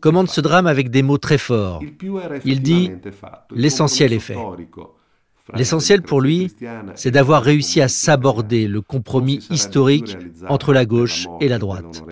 commande 0.00 0.28
ce 0.28 0.40
drame 0.40 0.66
avec 0.66 0.90
des 0.90 1.02
mots 1.02 1.18
très 1.18 1.36
forts. 1.36 1.82
Il 2.46 2.62
dit⁇ 2.62 2.88
L'essentiel 3.54 4.14
est 4.14 4.20
fait⁇ 4.20 4.36
L'essentiel 5.54 6.00
pour 6.00 6.22
lui, 6.22 6.50
c'est 6.94 7.10
d'avoir 7.10 7.42
réussi 7.42 7.82
à 7.82 7.88
s'aborder 7.88 8.66
le 8.66 8.80
compromis 8.80 9.46
historique 9.50 10.16
entre 10.48 10.72
la 10.72 10.86
gauche 10.86 11.26
et 11.40 11.48
la 11.48 11.58
droite. 11.58 12.02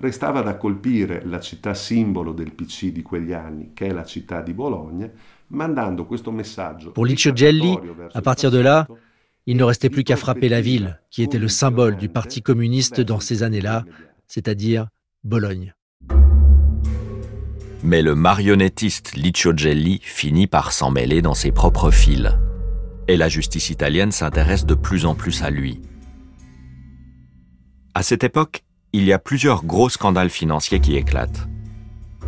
Restava 0.00 0.42
da 0.42 0.54
colpire 0.56 1.22
la 1.24 1.40
città 1.40 1.74
simbolo 1.74 2.32
del 2.32 2.52
PC 2.52 2.92
di 2.92 3.02
quegli 3.02 3.32
anni, 3.32 3.72
che 3.74 3.88
è 3.88 3.92
la 3.92 4.04
città 4.04 4.42
di 4.42 4.52
Bologna. 4.52 5.10
Pour 6.94 7.06
Licio 7.06 7.34
Gelli, 7.34 7.76
à 8.14 8.20
partir 8.20 8.50
de 8.50 8.58
là, 8.58 8.86
il 9.46 9.56
ne 9.56 9.64
restait 9.64 9.88
plus 9.88 10.04
qu'à 10.04 10.16
frapper 10.16 10.48
la 10.48 10.60
ville, 10.60 11.00
qui 11.10 11.22
était 11.22 11.38
le 11.38 11.48
symbole 11.48 11.96
du 11.96 12.08
Parti 12.08 12.42
communiste 12.42 13.00
dans 13.00 13.18
ces 13.18 13.42
années-là, 13.42 13.84
c'est-à-dire 14.26 14.88
Bologne. 15.24 15.74
Mais 17.82 18.02
le 18.02 18.14
marionnettiste 18.14 19.14
Licio 19.14 19.56
Gelli 19.56 20.00
finit 20.02 20.46
par 20.46 20.72
s'en 20.72 20.90
mêler 20.90 21.22
dans 21.22 21.34
ses 21.34 21.52
propres 21.52 21.90
fils. 21.90 22.28
Et 23.06 23.16
la 23.16 23.28
justice 23.28 23.70
italienne 23.70 24.12
s'intéresse 24.12 24.66
de 24.66 24.74
plus 24.74 25.06
en 25.06 25.14
plus 25.14 25.42
à 25.42 25.50
lui. 25.50 25.80
À 27.94 28.02
cette 28.02 28.24
époque, 28.24 28.64
il 28.92 29.04
y 29.04 29.12
a 29.12 29.18
plusieurs 29.18 29.64
gros 29.64 29.88
scandales 29.88 30.28
financiers 30.28 30.80
qui 30.80 30.96
éclatent. 30.96 31.48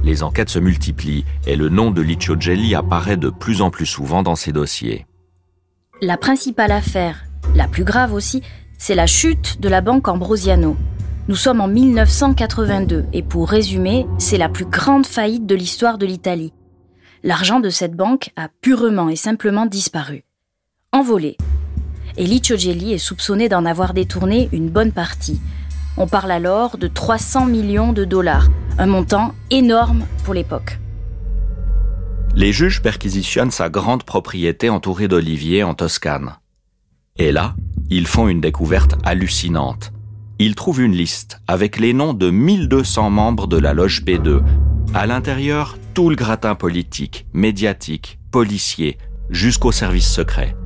Les 0.02 0.22
enquêtes 0.22 0.48
se 0.48 0.58
multiplient 0.58 1.24
et 1.46 1.56
le 1.56 1.68
nom 1.68 1.90
de 1.90 2.00
Licio 2.00 2.38
Gelli 2.38 2.74
apparaît 2.74 3.16
de 3.16 3.28
plus 3.28 3.60
en 3.60 3.70
plus 3.70 3.86
souvent 3.86 4.22
dans 4.22 4.36
ces 4.36 4.52
dossiers. 4.52 5.06
La 6.00 6.16
principale 6.16 6.72
affaire, 6.72 7.24
la 7.54 7.68
plus 7.68 7.84
grave 7.84 8.14
aussi, 8.14 8.42
c'est 8.78 8.94
la 8.94 9.06
chute 9.06 9.60
de 9.60 9.68
la 9.68 9.82
banque 9.82 10.08
Ambrosiano. 10.08 10.76
Nous 11.28 11.36
sommes 11.36 11.60
en 11.60 11.68
1982 11.68 13.06
et 13.12 13.22
pour 13.22 13.50
résumer, 13.50 14.06
c'est 14.18 14.38
la 14.38 14.48
plus 14.48 14.64
grande 14.64 15.06
faillite 15.06 15.46
de 15.46 15.54
l'histoire 15.54 15.98
de 15.98 16.06
l'Italie. 16.06 16.54
L'argent 17.22 17.60
de 17.60 17.68
cette 17.68 17.94
banque 17.94 18.30
a 18.36 18.48
purement 18.62 19.10
et 19.10 19.16
simplement 19.16 19.66
disparu. 19.66 20.24
Envolé. 20.92 21.36
Et 22.16 22.24
Licio 22.24 22.56
Gelli 22.56 22.94
est 22.94 22.98
soupçonné 22.98 23.50
d'en 23.50 23.66
avoir 23.66 23.92
détourné 23.92 24.48
une 24.52 24.70
bonne 24.70 24.92
partie, 24.92 25.40
on 25.96 26.06
parle 26.06 26.30
alors 26.30 26.78
de 26.78 26.86
300 26.86 27.46
millions 27.46 27.92
de 27.92 28.04
dollars, 28.04 28.48
un 28.80 28.86
montant 28.86 29.34
énorme 29.50 30.06
pour 30.24 30.32
l'époque. 30.32 30.78
Les 32.34 32.50
juges 32.50 32.80
perquisitionnent 32.80 33.50
sa 33.50 33.68
grande 33.68 34.04
propriété 34.04 34.70
entourée 34.70 35.06
d'oliviers 35.06 35.62
en 35.62 35.74
Toscane. 35.74 36.38
Et 37.18 37.30
là, 37.30 37.54
ils 37.90 38.06
font 38.06 38.26
une 38.26 38.40
découverte 38.40 38.94
hallucinante. 39.04 39.92
Ils 40.38 40.54
trouvent 40.54 40.80
une 40.80 40.94
liste 40.94 41.42
avec 41.46 41.78
les 41.78 41.92
noms 41.92 42.14
de 42.14 42.30
1200 42.30 43.10
membres 43.10 43.46
de 43.46 43.58
la 43.58 43.74
loge 43.74 44.02
P2. 44.02 44.40
À 44.94 45.06
l'intérieur, 45.06 45.76
tout 45.92 46.08
le 46.08 46.16
gratin 46.16 46.54
politique, 46.54 47.26
médiatique, 47.34 48.18
policier, 48.30 48.96
jusqu'au 49.28 49.72
service 49.72 50.10
secret. 50.10 50.56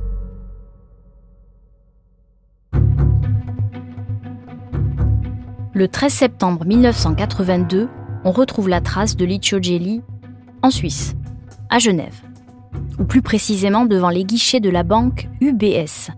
Le 5.73 5.89
13 5.89 6.13
septembre 6.13 6.63
1982, 6.63 7.89
on 8.25 8.31
retrouve 8.31 8.67
la 8.67 8.81
trace 8.81 9.15
de 9.15 9.23
Licio 9.23 9.61
Gelli 9.61 10.01
en 10.63 10.71
Suisse, 10.71 11.15
à 11.69 11.77
Genève, 11.77 12.23
ou 12.97 13.05
plus 13.05 13.21
précisément 13.21 13.85
devant 13.85 14.09
les 14.09 14.25
guichets 14.25 14.59
de 14.59 14.71
la 14.71 14.81
banque 14.81 15.29
UBS. 15.41 16.09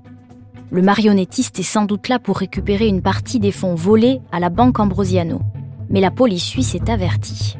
Le 0.72 0.82
marionnettiste 0.82 1.60
est 1.60 1.64
sans 1.64 1.84
doute 1.84 2.08
là 2.08 2.18
pour 2.18 2.38
récupérer 2.38 2.88
une 2.88 3.02
partie 3.02 3.40
des 3.40 3.52
fonds 3.52 3.76
volés 3.76 4.22
à 4.32 4.40
la 4.40 4.50
banque 4.50 4.80
Ambrosiano, 4.80 5.42
mais 5.90 6.00
la 6.00 6.10
police 6.10 6.46
suisse 6.46 6.76
est 6.76 6.90
avertie. 6.90 7.58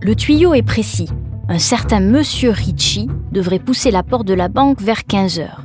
Le 0.00 0.14
tuyau 0.16 0.54
est 0.54 0.62
précis. 0.62 1.10
Un 1.50 1.58
certain 1.58 2.00
monsieur 2.00 2.50
Ricci 2.50 3.08
devrait 3.30 3.58
pousser 3.58 3.90
la 3.90 4.02
porte 4.02 4.26
de 4.26 4.34
la 4.34 4.48
banque 4.48 4.80
vers 4.80 5.04
15 5.04 5.38
heures. 5.38 5.64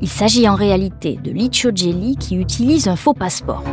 Il 0.00 0.08
s'agit 0.08 0.48
en 0.48 0.54
réalité 0.54 1.18
de 1.24 1.32
Licio 1.32 1.72
Gelli 1.74 2.16
qui 2.16 2.36
utilise 2.36 2.86
un 2.86 2.94
faux 2.94 3.14
passeport. 3.14 3.64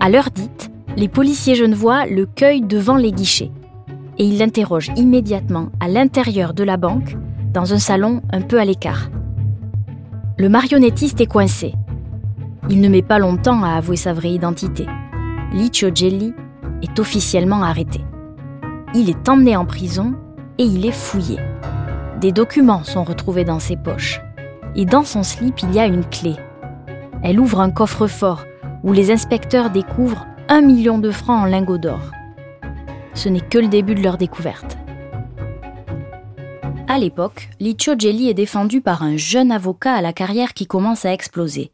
À 0.00 0.08
l'heure 0.08 0.30
dite, 0.34 0.70
les 0.96 1.08
policiers 1.08 1.54
genevois 1.54 2.06
le 2.06 2.24
cueillent 2.24 2.62
devant 2.62 2.96
les 2.96 3.12
guichets 3.12 3.52
et 4.18 4.24
ils 4.24 4.38
l'interrogent 4.38 4.90
immédiatement 4.96 5.68
à 5.78 5.88
l'intérieur 5.88 6.54
de 6.54 6.64
la 6.64 6.76
banque, 6.76 7.16
dans 7.52 7.72
un 7.72 7.78
salon 7.78 8.22
un 8.32 8.40
peu 8.40 8.58
à 8.58 8.64
l'écart. 8.64 9.10
Le 10.38 10.48
marionnettiste 10.48 11.20
est 11.20 11.26
coincé. 11.26 11.74
Il 12.68 12.80
ne 12.80 12.88
met 12.88 13.02
pas 13.02 13.18
longtemps 13.18 13.62
à 13.62 13.76
avouer 13.76 13.96
sa 13.96 14.12
vraie 14.12 14.32
identité. 14.32 14.86
Licio 15.52 15.90
Gelli 15.94 16.32
est 16.82 16.98
officiellement 16.98 17.62
arrêté. 17.62 18.00
Il 18.94 19.10
est 19.10 19.28
emmené 19.28 19.56
en 19.56 19.66
prison 19.66 20.14
et 20.58 20.64
il 20.64 20.86
est 20.86 20.92
fouillé. 20.92 21.38
Des 22.20 22.32
documents 22.32 22.84
sont 22.84 23.04
retrouvés 23.04 23.44
dans 23.44 23.58
ses 23.58 23.76
poches. 23.76 24.20
Et 24.74 24.84
dans 24.84 25.04
son 25.04 25.22
slip, 25.22 25.60
il 25.62 25.74
y 25.74 25.78
a 25.80 25.86
une 25.86 26.04
clé. 26.04 26.36
Elle 27.22 27.38
ouvre 27.38 27.60
un 27.60 27.70
coffre-fort 27.70 28.44
où 28.82 28.92
les 28.92 29.10
inspecteurs 29.10 29.70
découvrent 29.70 30.26
un 30.48 30.62
million 30.62 30.98
de 30.98 31.10
francs 31.10 31.42
en 31.42 31.44
lingots 31.44 31.78
d'or. 31.78 32.00
Ce 33.14 33.28
n'est 33.28 33.46
que 33.46 33.58
le 33.58 33.68
début 33.68 33.94
de 33.94 34.02
leur 34.02 34.16
découverte. 34.16 34.78
À 36.88 36.98
l'époque, 36.98 37.50
Licio 37.60 37.94
Gelli 37.98 38.28
est 38.28 38.34
défendu 38.34 38.80
par 38.80 39.02
un 39.02 39.16
jeune 39.16 39.52
avocat 39.52 39.92
à 39.92 40.00
la 40.00 40.12
carrière 40.12 40.54
qui 40.54 40.66
commence 40.66 41.04
à 41.04 41.12
exploser. 41.12 41.72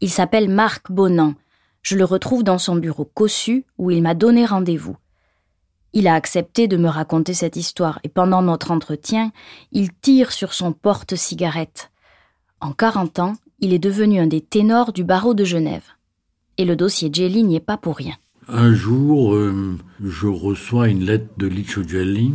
Il 0.00 0.10
s'appelle 0.10 0.50
Marc 0.50 0.90
Bonan. 0.90 1.34
Je 1.82 1.96
le 1.96 2.04
retrouve 2.04 2.42
dans 2.42 2.58
son 2.58 2.76
bureau 2.76 3.04
cossu 3.04 3.64
où 3.78 3.90
il 3.90 4.02
m'a 4.02 4.14
donné 4.14 4.44
rendez-vous. 4.44 4.96
Il 5.92 6.06
a 6.08 6.14
accepté 6.14 6.68
de 6.68 6.76
me 6.76 6.88
raconter 6.88 7.32
cette 7.32 7.56
histoire 7.56 8.00
et 8.02 8.08
pendant 8.08 8.42
notre 8.42 8.70
entretien, 8.70 9.32
il 9.72 9.92
tire 9.94 10.32
sur 10.32 10.52
son 10.52 10.72
porte-cigarette. 10.72 11.90
En 12.60 12.72
40 12.72 13.20
ans, 13.20 13.32
il 13.60 13.72
est 13.72 13.78
devenu 13.78 14.20
un 14.20 14.26
des 14.26 14.40
ténors 14.40 14.92
du 14.92 15.04
barreau 15.04 15.34
de 15.34 15.44
Genève. 15.44 15.84
Et 16.56 16.64
le 16.64 16.76
dossier 16.76 17.10
Jelly 17.12 17.44
n'y 17.44 17.56
est 17.56 17.60
pas 17.60 17.76
pour 17.76 17.96
rien. 17.96 18.14
Un 18.48 18.72
jour, 18.72 19.34
euh, 19.34 19.76
je 20.02 20.26
reçois 20.26 20.88
une 20.88 21.04
lettre 21.04 21.28
de 21.36 21.46
Licio 21.46 21.86
Gelli, 21.86 22.32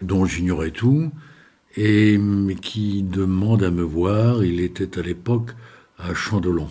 dont 0.00 0.24
j'ignorais 0.24 0.70
tout, 0.70 1.10
et 1.76 2.18
qui 2.62 3.02
demande 3.02 3.62
à 3.62 3.70
me 3.70 3.82
voir. 3.82 4.44
Il 4.44 4.60
était 4.60 4.98
à 4.98 5.02
l'époque 5.02 5.50
à 5.98 6.14
Chandelon, 6.14 6.68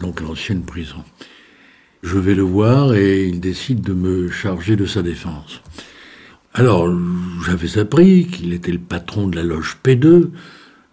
donc 0.00 0.20
l'ancienne 0.20 0.64
prison. 0.64 1.04
Je 2.02 2.18
vais 2.18 2.34
le 2.34 2.42
voir 2.42 2.94
et 2.94 3.28
il 3.28 3.38
décide 3.40 3.80
de 3.80 3.92
me 3.92 4.28
charger 4.28 4.74
de 4.74 4.86
sa 4.86 5.02
défense. 5.02 5.62
Alors, 6.52 6.92
j'avais 7.46 7.78
appris 7.78 8.26
qu'il 8.26 8.52
était 8.52 8.72
le 8.72 8.78
patron 8.78 9.28
de 9.28 9.36
la 9.36 9.44
loge 9.44 9.78
P2, 9.84 10.30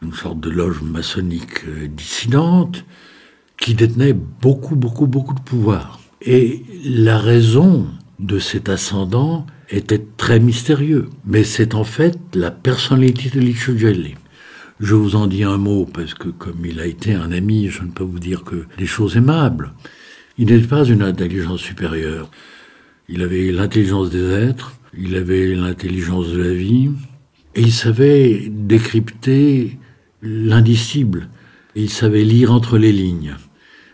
une 0.01 0.13
sorte 0.13 0.39
de 0.39 0.49
loge 0.49 0.81
maçonnique 0.81 1.65
euh, 1.67 1.87
dissidente, 1.87 2.85
qui 3.57 3.73
détenait 3.73 4.13
beaucoup, 4.13 4.75
beaucoup, 4.75 5.07
beaucoup 5.07 5.33
de 5.33 5.41
pouvoir. 5.41 5.99
Et 6.21 6.63
la 6.83 7.17
raison 7.17 7.87
de 8.19 8.39
cet 8.39 8.69
ascendant 8.69 9.45
était 9.69 10.05
très 10.17 10.39
mystérieux. 10.39 11.09
Mais 11.25 11.43
c'est 11.43 11.75
en 11.75 11.83
fait 11.83 12.17
la 12.33 12.51
personnalité 12.51 13.29
de 13.29 13.39
Licio 13.39 13.77
Gelli. 13.77 14.15
Je 14.79 14.95
vous 14.95 15.15
en 15.15 15.27
dis 15.27 15.43
un 15.43 15.57
mot 15.57 15.85
parce 15.85 16.13
que 16.13 16.29
comme 16.29 16.65
il 16.65 16.79
a 16.79 16.85
été 16.85 17.13
un 17.13 17.31
ami, 17.31 17.67
je 17.67 17.83
ne 17.83 17.89
peux 17.89 18.03
vous 18.03 18.19
dire 18.19 18.43
que 18.43 18.65
des 18.77 18.85
choses 18.85 19.17
aimables. 19.17 19.73
Il 20.37 20.47
n'était 20.47 20.67
pas 20.67 20.85
une 20.85 21.01
intelligence 21.01 21.59
supérieure. 21.59 22.31
Il 23.09 23.21
avait 23.21 23.51
l'intelligence 23.51 24.09
des 24.09 24.29
êtres, 24.29 24.75
il 24.97 25.15
avait 25.15 25.53
l'intelligence 25.55 26.29
de 26.29 26.41
la 26.41 26.53
vie, 26.53 26.91
et 27.55 27.61
il 27.61 27.73
savait 27.73 28.47
décrypter 28.49 29.78
l'indicible. 30.21 31.29
Il 31.75 31.89
savait 31.89 32.23
lire 32.23 32.51
entre 32.51 32.77
les 32.77 32.91
lignes. 32.91 33.35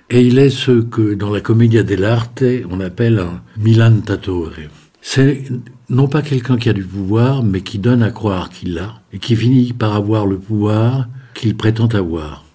Et 0.09 0.21
il 0.21 0.37
est 0.39 0.49
ce 0.49 0.81
que 0.81 1.13
dans 1.15 1.31
la 1.31 1.41
commedia 1.41 1.83
dell'arte 1.83 2.43
on 2.69 2.79
appelle 2.79 3.19
un 3.19 3.41
milantatore. 3.57 4.53
C'est 5.01 5.43
non 5.89 6.07
pas 6.07 6.21
quelqu'un 6.21 6.57
qui 6.57 6.69
a 6.69 6.73
du 6.73 6.83
pouvoir, 6.83 7.43
mais 7.43 7.61
qui 7.61 7.79
donne 7.79 8.03
à 8.03 8.11
croire 8.11 8.49
qu'il 8.49 8.73
l'a, 8.73 9.01
et 9.13 9.19
qui 9.19 9.35
finit 9.35 9.73
par 9.73 9.93
avoir 9.93 10.25
le 10.25 10.39
pouvoir 10.39 11.07
qu'il 11.33 11.55
prétend 11.55 11.87
avoir. 11.87 12.45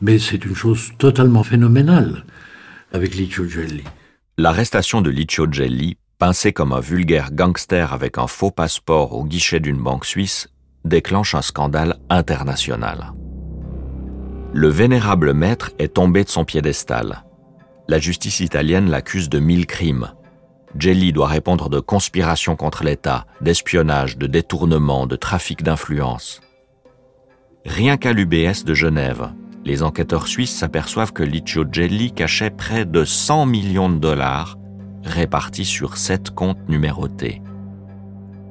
Mais 0.00 0.18
c'est 0.18 0.44
une 0.44 0.54
chose 0.54 0.90
totalement 0.98 1.42
phénoménale 1.42 2.24
avec 2.92 3.14
Licio 3.14 3.48
Gelli. 3.48 3.84
L'arrestation 4.38 5.00
de 5.00 5.10
Licio 5.10 5.46
Gelli 5.50 5.96
pincé 6.18 6.52
comme 6.52 6.72
un 6.72 6.80
vulgaire 6.80 7.32
gangster 7.32 7.92
avec 7.92 8.18
un 8.18 8.26
faux 8.26 8.50
passeport 8.50 9.14
au 9.14 9.24
guichet 9.24 9.58
d'une 9.58 9.82
banque 9.82 10.04
suisse, 10.04 10.48
déclenche 10.84 11.34
un 11.34 11.42
scandale 11.42 11.96
international. 12.08 13.12
Le 14.52 14.68
vénérable 14.68 15.32
maître 15.32 15.70
est 15.78 15.94
tombé 15.94 16.24
de 16.24 16.28
son 16.28 16.44
piédestal. 16.44 17.24
La 17.88 17.98
justice 17.98 18.40
italienne 18.40 18.90
l'accuse 18.90 19.28
de 19.28 19.38
mille 19.38 19.66
crimes. 19.66 20.12
Jelly 20.78 21.12
doit 21.12 21.28
répondre 21.28 21.68
de 21.68 21.80
conspiration 21.80 22.56
contre 22.56 22.84
l'État, 22.84 23.26
d'espionnage, 23.40 24.18
de 24.18 24.26
détournement, 24.26 25.06
de 25.06 25.16
trafic 25.16 25.62
d'influence. 25.62 26.40
Rien 27.66 27.96
qu'à 27.96 28.12
l'UBS 28.12 28.64
de 28.64 28.74
Genève, 28.74 29.32
les 29.64 29.82
enquêteurs 29.82 30.26
suisses 30.26 30.56
s'aperçoivent 30.56 31.12
que 31.12 31.22
Licio 31.22 31.64
Gelli 31.70 32.12
cachait 32.12 32.50
près 32.50 32.84
de 32.84 33.04
100 33.04 33.46
millions 33.46 33.90
de 33.90 33.98
dollars 33.98 34.56
répartis 35.04 35.64
sur 35.64 35.96
sept 35.96 36.30
comptes 36.30 36.68
numérotés. 36.68 37.42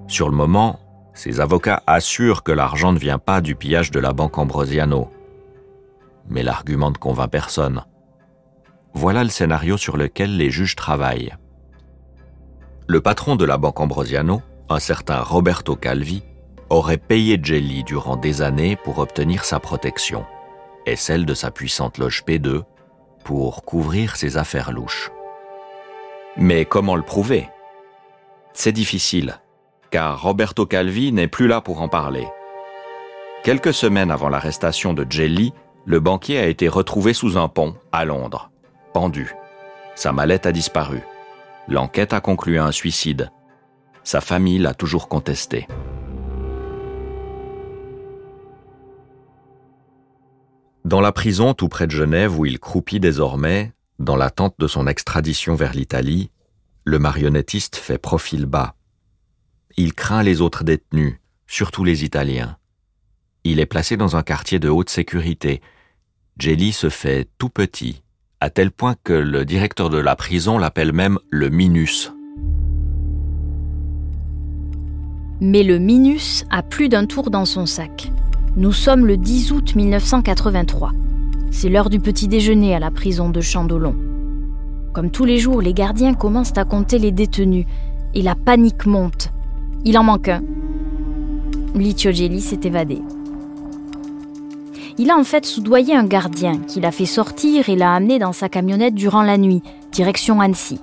Sur 0.07 0.29
le 0.29 0.35
moment, 0.35 0.79
ses 1.19 1.41
avocats 1.41 1.83
assurent 1.85 2.43
que 2.43 2.53
l'argent 2.53 2.93
ne 2.93 2.97
vient 2.97 3.19
pas 3.19 3.41
du 3.41 3.53
pillage 3.53 3.91
de 3.91 3.99
la 3.99 4.13
banque 4.13 4.37
Ambrosiano. 4.37 5.11
Mais 6.29 6.43
l'argument 6.43 6.91
ne 6.91 6.95
convainc 6.95 7.29
personne. 7.29 7.83
Voilà 8.93 9.25
le 9.25 9.29
scénario 9.29 9.75
sur 9.75 9.97
lequel 9.97 10.37
les 10.37 10.49
juges 10.49 10.77
travaillent. 10.77 11.35
Le 12.87 13.01
patron 13.01 13.35
de 13.35 13.43
la 13.43 13.57
banque 13.57 13.81
Ambrosiano, 13.81 14.41
un 14.69 14.79
certain 14.79 15.19
Roberto 15.19 15.75
Calvi, 15.75 16.23
aurait 16.69 16.97
payé 16.97 17.37
Jelly 17.43 17.83
durant 17.83 18.15
des 18.15 18.41
années 18.41 18.77
pour 18.77 18.99
obtenir 18.99 19.43
sa 19.43 19.59
protection 19.59 20.25
et 20.85 20.95
celle 20.95 21.25
de 21.25 21.33
sa 21.33 21.51
puissante 21.51 21.97
loge 21.97 22.23
P2 22.25 22.63
pour 23.25 23.65
couvrir 23.65 24.15
ses 24.15 24.37
affaires 24.37 24.71
louches. 24.71 25.11
Mais 26.37 26.63
comment 26.63 26.95
le 26.95 27.03
prouver? 27.03 27.49
C'est 28.53 28.71
difficile, 28.71 29.41
car 29.91 30.21
Roberto 30.21 30.65
Calvi 30.65 31.11
n'est 31.11 31.27
plus 31.27 31.47
là 31.47 31.61
pour 31.61 31.81
en 31.81 31.87
parler. 31.87 32.27
Quelques 33.43 33.73
semaines 33.73 34.11
avant 34.11 34.29
l'arrestation 34.29 34.93
de 34.93 35.05
Jelly, 35.09 35.53
le 35.85 35.99
banquier 35.99 36.39
a 36.39 36.47
été 36.47 36.67
retrouvé 36.67 37.13
sous 37.13 37.37
un 37.37 37.47
pont, 37.47 37.75
à 37.91 38.05
Londres, 38.05 38.51
pendu. 38.93 39.33
Sa 39.95 40.11
mallette 40.11 40.45
a 40.45 40.51
disparu. 40.51 41.01
L'enquête 41.67 42.13
a 42.13 42.21
conclu 42.21 42.57
à 42.57 42.65
un 42.65 42.71
suicide. 42.71 43.31
Sa 44.03 44.21
famille 44.21 44.59
l'a 44.59 44.73
toujours 44.73 45.07
contesté. 45.07 45.67
Dans 50.85 51.01
la 51.01 51.11
prison 51.11 51.53
tout 51.53 51.67
près 51.67 51.85
de 51.85 51.91
Genève 51.91 52.39
où 52.39 52.45
il 52.45 52.59
croupit 52.59 52.99
désormais, 52.99 53.73
dans 53.99 54.15
l'attente 54.15 54.55
de 54.57 54.67
son 54.67 54.87
extradition 54.87 55.53
vers 55.53 55.73
l'Italie, 55.73 56.31
le 56.85 56.97
marionnettiste 56.97 57.75
fait 57.75 57.97
profil 57.97 58.45
bas. 58.45 58.75
Il 59.81 59.93
craint 59.93 60.23
les 60.23 60.41
autres 60.41 60.65
détenus, 60.65 61.15
surtout 61.47 61.85
les 61.85 62.03
Italiens. 62.03 62.57
Il 63.45 63.61
est 63.61 63.65
placé 63.65 63.95
dans 63.95 64.17
un 64.17 64.23
quartier 64.23 64.59
de 64.59 64.67
haute 64.67 64.89
sécurité. 64.89 65.61
Jelly 66.37 66.73
se 66.73 66.89
fait 66.89 67.29
tout 67.37 67.47
petit, 67.47 68.03
à 68.41 68.49
tel 68.49 68.71
point 68.71 68.95
que 69.05 69.13
le 69.13 69.45
directeur 69.45 69.89
de 69.89 69.97
la 69.97 70.17
prison 70.17 70.57
l'appelle 70.57 70.91
même 70.91 71.17
le 71.29 71.49
Minus. 71.49 72.11
Mais 75.39 75.63
le 75.63 75.79
Minus 75.79 76.43
a 76.49 76.61
plus 76.61 76.89
d'un 76.89 77.05
tour 77.05 77.29
dans 77.29 77.45
son 77.45 77.65
sac. 77.65 78.11
Nous 78.57 78.73
sommes 78.73 79.05
le 79.05 79.15
10 79.15 79.53
août 79.53 79.75
1983. 79.77 80.91
C'est 81.51 81.69
l'heure 81.69 81.89
du 81.89 82.01
petit 82.01 82.27
déjeuner 82.27 82.75
à 82.75 82.79
la 82.79 82.91
prison 82.91 83.29
de 83.29 83.39
Chandolon. 83.39 83.95
Comme 84.91 85.09
tous 85.09 85.23
les 85.23 85.37
jours, 85.37 85.61
les 85.61 85.73
gardiens 85.73 86.15
commencent 86.15 86.57
à 86.57 86.65
compter 86.65 86.99
les 86.99 87.13
détenus 87.13 87.65
et 88.13 88.21
la 88.21 88.35
panique 88.35 88.85
monte. 88.85 89.31
Il 89.85 89.97
en 89.97 90.03
manque 90.03 90.29
un. 90.29 90.41
Gelli 91.75 92.41
s'est 92.41 92.59
évadé. 92.63 93.01
Il 94.97 95.11
a 95.11 95.17
en 95.17 95.23
fait 95.23 95.45
soudoyé 95.45 95.95
un 95.95 96.03
gardien 96.03 96.57
qui 96.57 96.81
l'a 96.81 96.91
fait 96.91 97.05
sortir 97.05 97.69
et 97.69 97.75
l'a 97.75 97.93
amené 97.93 98.19
dans 98.19 98.33
sa 98.33 98.49
camionnette 98.49 98.95
durant 98.95 99.23
la 99.23 99.37
nuit, 99.37 99.61
direction 99.93 100.41
Annecy. 100.41 100.79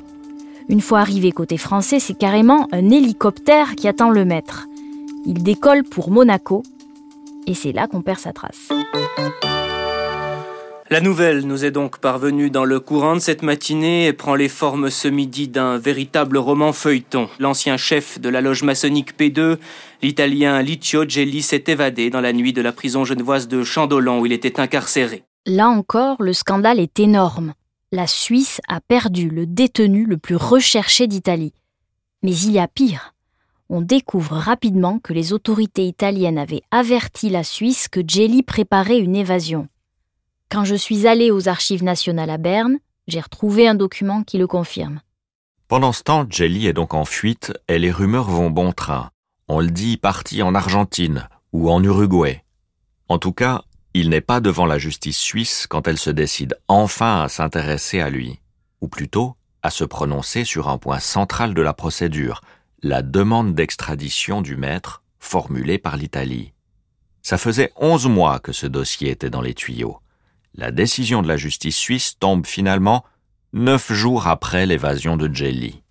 Une 0.68 0.80
fois 0.80 1.00
arrivé 1.00 1.32
côté 1.32 1.58
français, 1.58 2.00
c'est 2.00 2.16
carrément 2.16 2.66
un 2.72 2.90
hélicoptère 2.90 3.76
qui 3.76 3.88
attend 3.88 4.10
le 4.10 4.24
maître. 4.24 4.68
Il 5.26 5.42
décolle 5.42 5.84
pour 5.84 6.10
Monaco 6.10 6.62
et 7.46 7.54
c'est 7.54 7.72
là 7.72 7.86
qu'on 7.86 8.00
perd 8.00 8.18
sa 8.18 8.32
trace. 8.32 8.70
La 10.88 11.00
nouvelle 11.00 11.44
nous 11.48 11.64
est 11.64 11.72
donc 11.72 11.98
parvenue 11.98 12.48
dans 12.48 12.64
le 12.64 12.78
courant 12.78 13.16
de 13.16 13.20
cette 13.20 13.42
matinée 13.42 14.06
et 14.06 14.12
prend 14.12 14.36
les 14.36 14.48
formes 14.48 14.88
ce 14.88 15.08
midi 15.08 15.48
d'un 15.48 15.78
véritable 15.78 16.38
roman 16.38 16.72
feuilleton. 16.72 17.28
L'ancien 17.40 17.76
chef 17.76 18.20
de 18.20 18.28
la 18.28 18.40
loge 18.40 18.62
maçonnique 18.62 19.18
P2, 19.18 19.58
l'italien 20.00 20.62
Licio 20.62 21.04
Gelli, 21.08 21.42
s'est 21.42 21.64
évadé 21.66 22.08
dans 22.08 22.20
la 22.20 22.32
nuit 22.32 22.52
de 22.52 22.62
la 22.62 22.70
prison 22.70 23.04
genevoise 23.04 23.48
de 23.48 23.64
Chandolon 23.64 24.20
où 24.20 24.26
il 24.26 24.32
était 24.32 24.60
incarcéré. 24.60 25.24
Là 25.44 25.68
encore, 25.68 26.22
le 26.22 26.32
scandale 26.32 26.78
est 26.78 27.00
énorme. 27.00 27.54
La 27.90 28.06
Suisse 28.06 28.60
a 28.68 28.80
perdu 28.80 29.28
le 29.28 29.44
détenu 29.44 30.04
le 30.04 30.18
plus 30.18 30.36
recherché 30.36 31.08
d'Italie. 31.08 31.52
Mais 32.22 32.36
il 32.36 32.52
y 32.52 32.60
a 32.60 32.68
pire 32.68 33.12
on 33.68 33.80
découvre 33.80 34.36
rapidement 34.36 35.00
que 35.00 35.12
les 35.12 35.32
autorités 35.32 35.86
italiennes 35.86 36.38
avaient 36.38 36.62
averti 36.70 37.30
la 37.30 37.42
Suisse 37.42 37.88
que 37.88 38.00
Jelly 38.06 38.44
préparait 38.44 38.98
une 38.98 39.16
évasion. 39.16 39.68
Quand 40.50 40.64
je 40.64 40.76
suis 40.76 41.06
allé 41.06 41.30
aux 41.30 41.48
archives 41.48 41.82
nationales 41.82 42.30
à 42.30 42.38
Berne, 42.38 42.78
j'ai 43.08 43.20
retrouvé 43.20 43.66
un 43.66 43.74
document 43.74 44.22
qui 44.22 44.38
le 44.38 44.46
confirme. 44.46 45.00
Pendant 45.66 45.92
ce 45.92 46.04
temps, 46.04 46.24
Jelly 46.28 46.68
est 46.68 46.72
donc 46.72 46.94
en 46.94 47.04
fuite 47.04 47.52
et 47.66 47.78
les 47.78 47.90
rumeurs 47.90 48.30
vont 48.30 48.50
bon 48.50 48.72
train. 48.72 49.10
On 49.48 49.60
le 49.60 49.70
dit 49.70 49.96
parti 49.96 50.42
en 50.42 50.54
Argentine 50.54 51.28
ou 51.52 51.70
en 51.70 51.82
Uruguay. 51.82 52.44
En 53.08 53.18
tout 53.18 53.32
cas, 53.32 53.62
il 53.92 54.08
n'est 54.08 54.20
pas 54.20 54.40
devant 54.40 54.66
la 54.66 54.78
justice 54.78 55.18
suisse 55.18 55.66
quand 55.68 55.88
elle 55.88 55.98
se 55.98 56.10
décide 56.10 56.56
enfin 56.68 57.22
à 57.22 57.28
s'intéresser 57.28 58.00
à 58.00 58.10
lui, 58.10 58.40
ou 58.80 58.88
plutôt 58.88 59.34
à 59.62 59.70
se 59.70 59.84
prononcer 59.84 60.44
sur 60.44 60.68
un 60.68 60.78
point 60.78 61.00
central 61.00 61.54
de 61.54 61.62
la 61.62 61.72
procédure, 61.72 62.40
la 62.82 63.02
demande 63.02 63.54
d'extradition 63.54 64.42
du 64.42 64.56
maître 64.56 65.02
formulée 65.18 65.78
par 65.78 65.96
l'Italie. 65.96 66.52
Ça 67.22 67.36
faisait 67.36 67.72
onze 67.74 68.06
mois 68.06 68.38
que 68.38 68.52
ce 68.52 68.68
dossier 68.68 69.10
était 69.10 69.30
dans 69.30 69.40
les 69.40 69.54
tuyaux. 69.54 69.98
La 70.58 70.70
décision 70.70 71.20
de 71.20 71.28
la 71.28 71.36
justice 71.36 71.76
suisse 71.76 72.18
tombe 72.18 72.46
finalement 72.46 73.04
neuf 73.52 73.92
jours 73.92 74.26
après 74.26 74.64
l'évasion 74.64 75.18
de 75.18 75.32
Jelly. 75.32 75.82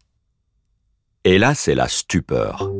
Et 1.24 1.38
là, 1.38 1.54
c'est 1.54 1.76
la 1.76 1.88
stupeur. 1.88 2.72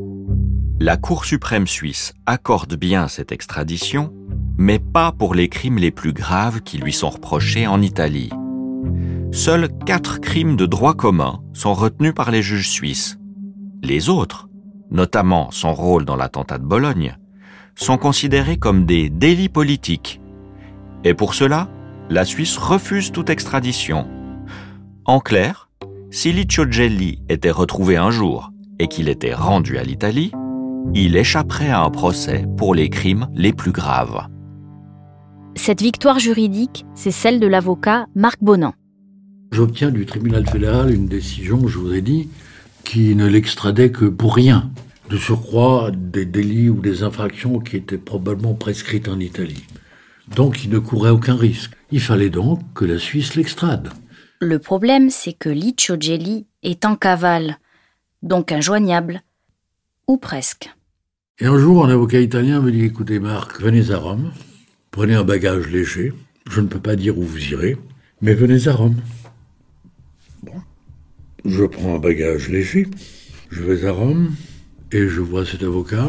La 0.80 0.96
Cour 0.96 1.24
suprême 1.24 1.68
suisse 1.68 2.12
accorde 2.26 2.74
bien 2.74 3.06
cette 3.06 3.30
extradition, 3.30 4.12
mais 4.58 4.80
pas 4.80 5.12
pour 5.12 5.34
les 5.34 5.48
crimes 5.48 5.78
les 5.78 5.92
plus 5.92 6.12
graves 6.12 6.60
qui 6.62 6.78
lui 6.78 6.92
sont 6.92 7.10
reprochés 7.10 7.68
en 7.68 7.80
Italie. 7.80 8.30
Seuls 9.30 9.68
quatre 9.86 10.20
crimes 10.20 10.56
de 10.56 10.66
droit 10.66 10.94
commun 10.94 11.40
sont 11.52 11.74
retenus 11.74 12.14
par 12.14 12.32
les 12.32 12.42
juges 12.42 12.68
suisses, 12.68 13.16
les 13.84 14.08
autres, 14.08 14.48
notamment 14.90 15.52
son 15.52 15.72
rôle 15.72 16.04
dans 16.04 16.16
l'attentat 16.16 16.58
de 16.58 16.64
Bologne, 16.64 17.16
sont 17.76 17.96
considérés 17.96 18.56
comme 18.56 18.86
des 18.86 19.08
délits 19.08 19.48
politiques. 19.48 20.20
Et 21.04 21.14
pour 21.14 21.34
cela, 21.34 21.68
la 22.08 22.24
Suisse 22.24 22.56
refuse 22.56 23.10
toute 23.10 23.30
extradition. 23.30 24.06
En 25.04 25.20
clair, 25.20 25.68
si 26.10 26.32
Licio 26.32 26.70
Gelli 26.70 27.20
était 27.28 27.50
retrouvé 27.50 27.96
un 27.96 28.10
jour 28.10 28.52
et 28.78 28.88
qu'il 28.88 29.08
était 29.08 29.34
rendu 29.34 29.78
à 29.78 29.82
l'Italie, 29.82 30.32
il 30.94 31.16
échapperait 31.16 31.70
à 31.70 31.82
un 31.82 31.90
procès 31.90 32.46
pour 32.56 32.74
les 32.74 32.88
crimes 32.90 33.28
les 33.34 33.52
plus 33.52 33.72
graves. 33.72 34.28
Cette 35.56 35.82
victoire 35.82 36.18
juridique, 36.18 36.84
c'est 36.94 37.10
celle 37.10 37.40
de 37.40 37.46
l'avocat 37.46 38.06
Marc 38.14 38.42
Bonan. 38.42 38.74
J'obtiens 39.52 39.90
du 39.90 40.06
tribunal 40.06 40.46
fédéral 40.46 40.92
une 40.92 41.08
décision, 41.08 41.66
je 41.66 41.78
vous 41.78 41.92
ai 41.92 42.02
dit, 42.02 42.28
qui 42.84 43.14
ne 43.16 43.26
l'extradait 43.26 43.90
que 43.90 44.04
pour 44.04 44.34
rien. 44.34 44.70
De 45.10 45.16
surcroît, 45.16 45.90
des 45.92 46.24
délits 46.24 46.68
ou 46.68 46.80
des 46.80 47.02
infractions 47.02 47.58
qui 47.58 47.76
étaient 47.76 47.98
probablement 47.98 48.54
prescrites 48.54 49.08
en 49.08 49.18
Italie. 49.18 49.64
Donc 50.34 50.64
il 50.64 50.70
ne 50.70 50.78
courait 50.78 51.10
aucun 51.10 51.36
risque. 51.36 51.75
Il 51.92 52.00
fallait 52.00 52.30
donc 52.30 52.60
que 52.74 52.84
la 52.84 52.98
Suisse 52.98 53.34
l'extrade. 53.36 53.90
Le 54.40 54.58
problème, 54.58 55.10
c'est 55.10 55.32
que 55.32 55.48
Licio 55.48 55.96
Gelli 55.98 56.46
est 56.62 56.84
en 56.84 56.96
cavale, 56.96 57.58
donc 58.22 58.52
injoignable. 58.52 59.22
Ou 60.08 60.16
presque. 60.18 60.70
Et 61.38 61.46
un 61.46 61.58
jour, 61.58 61.84
un 61.84 61.90
avocat 61.90 62.20
italien 62.20 62.60
me 62.60 62.70
dit 62.70 62.84
Écoutez, 62.84 63.18
Marc, 63.18 63.60
venez 63.60 63.90
à 63.90 63.98
Rome, 63.98 64.32
prenez 64.90 65.14
un 65.14 65.24
bagage 65.24 65.68
léger. 65.68 66.12
Je 66.50 66.60
ne 66.60 66.66
peux 66.66 66.80
pas 66.80 66.96
dire 66.96 67.18
où 67.18 67.22
vous 67.22 67.52
irez, 67.52 67.76
mais 68.20 68.34
venez 68.34 68.68
à 68.68 68.72
Rome. 68.72 68.96
Je 71.44 71.64
prends 71.64 71.94
un 71.94 71.98
bagage 71.98 72.48
léger, 72.48 72.88
je 73.50 73.62
vais 73.62 73.86
à 73.86 73.92
Rome 73.92 74.34
et 74.90 75.08
je 75.08 75.20
vois 75.20 75.46
cet 75.46 75.62
avocat 75.62 76.08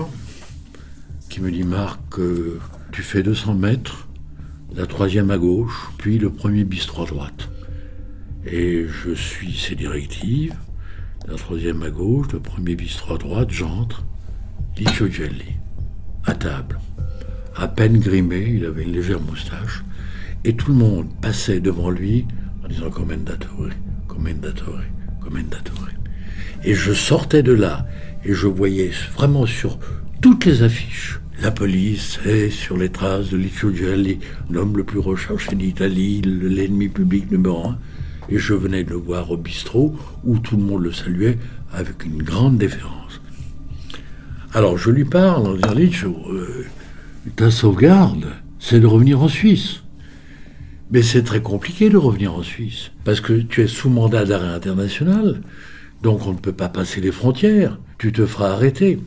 qui 1.30 1.42
me 1.42 1.52
dit 1.52 1.64
Marc, 1.64 2.18
euh, 2.18 2.60
tu 2.92 3.04
fais 3.04 3.22
200 3.22 3.54
mètres, 3.54 4.07
la 4.76 4.86
troisième 4.86 5.32
à 5.32 5.38
gauche, 5.38 5.90
puis 5.98 6.18
le 6.18 6.30
premier 6.30 6.64
bistrot 6.64 7.04
à 7.04 7.08
droite. 7.08 7.50
Et 8.46 8.86
je 8.88 9.14
suis 9.14 9.58
ses 9.58 9.76
directives 9.76 10.56
la 11.28 11.36
troisième 11.36 11.84
à 11.84 11.90
gauche, 11.90 12.28
le 12.32 12.40
premier 12.40 12.76
bistrot 12.76 13.16
à 13.16 13.18
droite, 13.18 13.50
j'entre. 13.52 14.06
Licio 14.78 15.12
Gelli, 15.12 15.58
à 16.24 16.34
table. 16.34 16.80
À 17.56 17.68
peine 17.68 18.00
grimé, 18.00 18.54
il 18.56 18.66
avait 18.66 18.84
une 18.84 18.94
légère 18.94 19.20
moustache. 19.20 19.84
Et 20.46 20.56
tout 20.56 20.72
le 20.72 20.78
monde 20.78 21.10
passait 21.22 21.60
devant 21.60 21.90
lui 21.90 22.26
en 22.64 22.70
disant 22.70 22.90
Commendatore, 22.90 23.72
Commendatore, 24.08 24.80
Commendatore. 25.20 25.90
Et 26.64 26.76
je 26.76 26.94
sortais 26.94 27.44
de 27.44 27.52
là 27.52 27.86
et 28.24 28.34
je 28.34 28.48
voyais 28.48 28.92
vraiment 29.14 29.46
sur 29.46 29.80
toutes 30.22 30.46
les 30.46 30.64
affiches 30.64 31.20
la 31.42 31.52
police 31.52 32.20
est 32.26 32.50
sur 32.50 32.78
les 32.78 32.90
traces 32.90 33.30
de 33.30 33.38
Licio 33.38 33.74
Gelli, 33.74 34.20
l'homme 34.50 34.76
le 34.76 34.84
plus 34.84 35.00
recherché 35.00 35.56
d'Italie, 35.56 36.22
l'ennemi 36.22 36.90
public 36.90 37.30
numéro 37.32 37.70
un. 37.70 37.78
Et 38.30 38.40
je 38.40 38.54
venais 38.54 38.84
de 38.84 38.90
le 38.90 38.96
voir 38.96 39.30
au 39.32 39.38
bistrot 39.38 39.96
où 40.24 40.40
tout 40.40 40.58
le 40.58 40.64
monde 40.64 40.84
le 40.84 40.92
saluait 40.92 41.38
avec 41.72 42.04
une 42.06 42.24
grande 42.24 42.58
déférence. 42.58 43.22
Alors 44.54 44.78
je 44.78 44.90
lui 44.90 45.06
parle 45.06 45.48
en 45.48 45.54
disant 45.54 45.74
Licio, 45.74 46.16
euh, 46.32 46.66
ta 47.36 47.52
sauvegarde, 47.52 48.28
c'est 48.60 48.80
de 48.80 48.88
revenir 48.88 49.22
en 49.22 49.28
Suisse. 49.28 49.84
Mais 50.90 51.02
c'est 51.02 51.24
très 51.24 51.42
compliqué 51.42 51.90
de 51.90 51.98
revenir 51.98 52.34
en 52.34 52.44
Suisse, 52.44 52.92
parce 53.04 53.22
que 53.22 53.34
tu 53.34 53.62
es 53.62 53.68
sous 53.68 53.90
mandat 53.90 54.26
d'arrêt 54.26 54.48
international, 54.48 55.42
donc 56.02 56.26
on 56.26 56.32
ne 56.32 56.38
peut 56.38 56.54
pas 56.54 56.70
passer 56.70 57.02
les 57.02 57.12
frontières, 57.12 57.78
tu 57.98 58.12
te 58.12 58.26
feras 58.26 58.52
arrêter. 58.52 59.00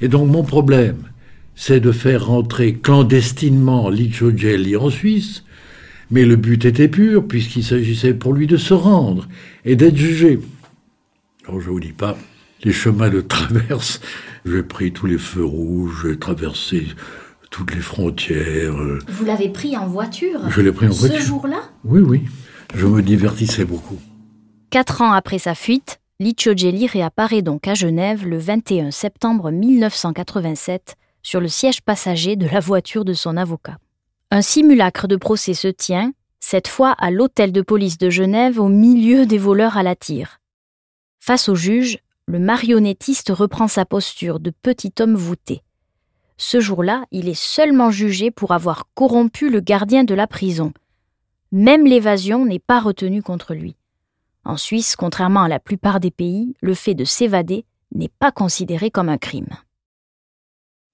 Et 0.00 0.08
donc 0.08 0.28
mon 0.30 0.42
problème, 0.42 0.96
c'est 1.60 1.80
de 1.80 1.90
faire 1.90 2.26
rentrer 2.26 2.74
clandestinement 2.74 3.90
Licio 3.90 4.34
Gelli 4.34 4.76
en 4.76 4.90
Suisse, 4.90 5.42
mais 6.08 6.24
le 6.24 6.36
but 6.36 6.64
était 6.64 6.86
pur, 6.86 7.26
puisqu'il 7.26 7.64
s'agissait 7.64 8.14
pour 8.14 8.32
lui 8.32 8.46
de 8.46 8.56
se 8.56 8.74
rendre 8.74 9.26
et 9.64 9.74
d'être 9.74 9.96
jugé. 9.96 10.38
Alors 11.48 11.60
je 11.60 11.68
vous 11.68 11.80
dis 11.80 11.92
pas, 11.92 12.16
les 12.62 12.72
chemins 12.72 13.10
de 13.10 13.20
traverse, 13.20 14.00
j'ai 14.46 14.62
pris 14.62 14.92
tous 14.92 15.06
les 15.06 15.18
feux 15.18 15.44
rouges, 15.44 16.06
j'ai 16.06 16.16
traversé 16.16 16.86
toutes 17.50 17.74
les 17.74 17.80
frontières. 17.80 18.76
Vous 19.08 19.24
l'avez 19.24 19.48
pris 19.48 19.76
en 19.76 19.88
voiture 19.88 20.48
Je 20.48 20.60
l'ai 20.60 20.70
pris 20.70 20.86
en 20.86 20.90
voiture. 20.90 21.20
Ce 21.20 21.26
jour-là? 21.26 21.62
Oui, 21.82 22.00
oui. 22.00 22.22
Je 22.76 22.86
me 22.86 23.02
divertissais 23.02 23.64
beaucoup. 23.64 23.98
Quatre 24.70 25.02
ans 25.02 25.10
après 25.10 25.40
sa 25.40 25.56
fuite, 25.56 25.98
Licio 26.20 26.56
Gelli 26.56 26.86
réapparaît 26.86 27.42
donc 27.42 27.66
à 27.66 27.74
Genève 27.74 28.24
le 28.28 28.38
21 28.38 28.92
septembre 28.92 29.50
1987 29.50 30.94
sur 31.22 31.40
le 31.40 31.48
siège 31.48 31.82
passager 31.82 32.36
de 32.36 32.46
la 32.46 32.60
voiture 32.60 33.04
de 33.04 33.12
son 33.12 33.36
avocat. 33.36 33.78
Un 34.30 34.42
simulacre 34.42 35.08
de 35.08 35.16
procès 35.16 35.54
se 35.54 35.68
tient, 35.68 36.12
cette 36.40 36.68
fois 36.68 36.92
à 36.92 37.10
l'hôtel 37.10 37.52
de 37.52 37.62
police 37.62 37.98
de 37.98 38.10
Genève 38.10 38.60
au 38.60 38.68
milieu 38.68 39.26
des 39.26 39.38
voleurs 39.38 39.76
à 39.76 39.82
la 39.82 39.96
tire. 39.96 40.40
Face 41.18 41.48
au 41.48 41.54
juge, 41.54 41.98
le 42.26 42.38
marionnettiste 42.38 43.30
reprend 43.30 43.68
sa 43.68 43.84
posture 43.84 44.38
de 44.38 44.50
petit 44.50 44.92
homme 45.00 45.14
voûté. 45.14 45.62
Ce 46.36 46.60
jour-là, 46.60 47.04
il 47.10 47.28
est 47.28 47.38
seulement 47.38 47.90
jugé 47.90 48.30
pour 48.30 48.52
avoir 48.52 48.84
corrompu 48.94 49.50
le 49.50 49.60
gardien 49.60 50.04
de 50.04 50.14
la 50.14 50.26
prison. 50.26 50.72
Même 51.50 51.86
l'évasion 51.86 52.44
n'est 52.44 52.58
pas 52.58 52.80
retenue 52.80 53.22
contre 53.22 53.54
lui. 53.54 53.76
En 54.44 54.56
Suisse, 54.56 54.94
contrairement 54.94 55.42
à 55.42 55.48
la 55.48 55.58
plupart 55.58 56.00
des 56.00 56.10
pays, 56.10 56.54
le 56.60 56.74
fait 56.74 56.94
de 56.94 57.04
s'évader 57.04 57.64
n'est 57.94 58.10
pas 58.20 58.30
considéré 58.30 58.90
comme 58.90 59.08
un 59.08 59.18
crime 59.18 59.48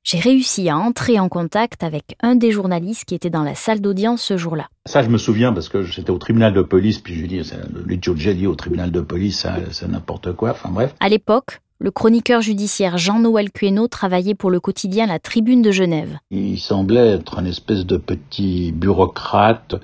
j'ai 0.05 0.19
réussi 0.19 0.69
à 0.69 0.77
entrer 0.77 1.19
en 1.19 1.31
contact 1.31 1.83
avec 1.83 2.17
un 2.21 2.37
des 2.37 2.51
journalistes 2.51 3.07
qui 3.07 3.15
était 3.15 3.31
dans 3.31 3.43
la 3.43 3.55
salle 3.55 3.81
d'audience 3.81 4.23
ce 4.23 4.37
jour-là. 4.37 4.67
Ça, 4.85 5.03
je 5.03 5.09
me 5.09 5.17
souviens 5.17 5.53
parce 5.53 5.71
que 5.71 5.83
j'étais 5.83 6.11
au 6.11 6.19
tribunal 6.19 6.53
de 6.53 6.61
police, 6.61 6.99
puis 6.99 7.15
je 7.15 7.27
dis, 7.27 7.41
le 7.87 8.35
dit 8.35 8.47
au 8.47 8.55
tribunal 8.55 8.91
de 8.91 9.01
police, 9.01 9.47
c'est 9.71 9.89
n'importe 9.89 10.33
quoi, 10.35 10.51
enfin 10.51 10.69
bref. 10.71 10.95
À 11.01 11.09
l'époque, 11.09 11.61
le 11.79 11.91
chroniqueur 11.91 12.43
judiciaire 12.43 12.99
Jean-Noël 12.99 13.51
Cueno 13.51 13.89
travaillait 13.89 14.35
pour 14.35 14.51
le 14.51 14.61
quotidien 14.61 15.07
La 15.07 15.19
Tribune 15.19 15.63
de 15.63 15.71
Genève. 15.71 16.19
Il 16.31 16.59
semblait 16.59 17.15
être 17.15 17.39
un 17.39 17.47
espèce 17.47 17.87
de 17.87 17.97
petit 17.97 18.73
bureaucrate, 18.73 19.77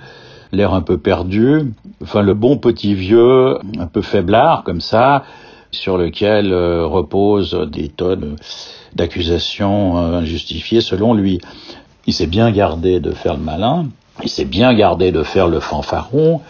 l'air 0.53 0.75
un 0.75 0.83
peu 0.83 0.99
perdu, 0.99 1.73
enfin 2.03 2.21
le 2.21 2.35
bon 2.35 2.59
petit 2.59 2.95
vieux, 2.95 3.57
un 3.79 3.87
peu 3.87 4.03
faiblard 4.03 4.65
comme 4.65 4.83
ça, 4.83 5.25
sur 5.73 5.97
lequel 5.97 6.53
euh, 6.53 6.87
reposent 6.87 7.69
des 7.71 7.89
tonnes 7.89 8.37
d'accusations 8.95 9.99
euh, 9.99 10.19
injustifiées 10.19 10.81
selon 10.81 11.15
lui. 11.15 11.41
Il 12.07 12.15
s'est 12.15 12.27
bien 12.27 12.51
gardé 12.51 13.01
de 13.01 13.13
faire 13.13 13.35
le 13.35 13.43
malin, 13.43 13.89
il 14.23 14.29
s'est 14.29 14.45
bien 14.45 14.75
gardé 14.75 15.13
de 15.13 15.23
faire 15.23 15.49
le 15.49 15.61
fanfaron, 15.61 16.41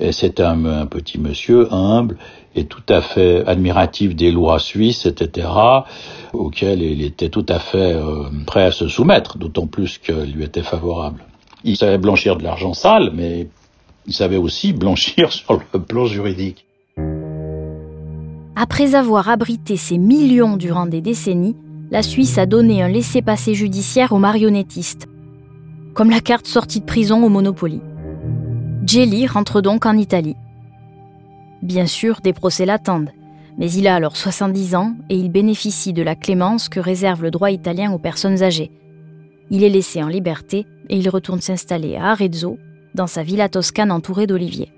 et 0.00 0.12
c'est 0.12 0.40
un, 0.40 0.86
petit 0.86 1.18
monsieur 1.18 1.72
humble 1.72 2.18
et 2.54 2.64
tout 2.64 2.82
à 2.88 3.00
fait 3.00 3.44
admiratif 3.46 4.14
des 4.14 4.30
lois 4.30 4.58
suisses, 4.58 5.06
etc., 5.06 5.48
auxquelles 6.32 6.82
il 6.82 7.02
était 7.02 7.28
tout 7.28 7.46
à 7.48 7.58
fait 7.58 7.94
euh, 7.94 8.24
prêt 8.46 8.64
à 8.64 8.70
se 8.70 8.88
soumettre, 8.88 9.38
d'autant 9.38 9.66
plus 9.66 9.98
qu'elles 9.98 10.30
lui 10.30 10.44
étaient 10.44 10.62
favorables. 10.62 11.24
Il 11.64 11.76
savait 11.76 11.98
blanchir 11.98 12.36
de 12.36 12.44
l'argent 12.44 12.74
sale, 12.74 13.10
mais 13.14 13.48
il 14.06 14.12
savait 14.12 14.36
aussi 14.36 14.72
blanchir 14.72 15.32
sur 15.32 15.60
le 15.72 15.80
plan 15.80 16.06
juridique. 16.06 16.67
Après 18.60 18.96
avoir 18.96 19.28
abrité 19.28 19.76
ces 19.76 19.98
millions 19.98 20.56
durant 20.56 20.86
des 20.86 21.00
décennies, 21.00 21.54
la 21.92 22.02
Suisse 22.02 22.38
a 22.38 22.46
donné 22.46 22.82
un 22.82 22.88
laissez-passer 22.88 23.54
judiciaire 23.54 24.10
aux 24.10 24.18
marionnettistes, 24.18 25.06
comme 25.94 26.10
la 26.10 26.18
carte 26.18 26.48
sortie 26.48 26.80
de 26.80 26.84
prison 26.84 27.22
au 27.22 27.28
Monopoly. 27.28 27.80
Jelly 28.84 29.28
rentre 29.28 29.60
donc 29.60 29.86
en 29.86 29.96
Italie. 29.96 30.34
Bien 31.62 31.86
sûr, 31.86 32.18
des 32.20 32.32
procès 32.32 32.66
l'attendent, 32.66 33.12
mais 33.58 33.70
il 33.70 33.86
a 33.86 33.94
alors 33.94 34.16
70 34.16 34.74
ans 34.74 34.96
et 35.08 35.14
il 35.14 35.30
bénéficie 35.30 35.92
de 35.92 36.02
la 36.02 36.16
clémence 36.16 36.68
que 36.68 36.80
réserve 36.80 37.22
le 37.22 37.30
droit 37.30 37.52
italien 37.52 37.92
aux 37.92 38.00
personnes 38.00 38.42
âgées. 38.42 38.72
Il 39.50 39.62
est 39.62 39.70
laissé 39.70 40.02
en 40.02 40.08
liberté 40.08 40.66
et 40.88 40.98
il 40.98 41.08
retourne 41.08 41.40
s'installer 41.40 41.94
à 41.94 42.06
Arezzo, 42.06 42.58
dans 42.96 43.06
sa 43.06 43.22
villa 43.22 43.48
toscane 43.48 43.92
entourée 43.92 44.26
d'oliviers. 44.26 44.72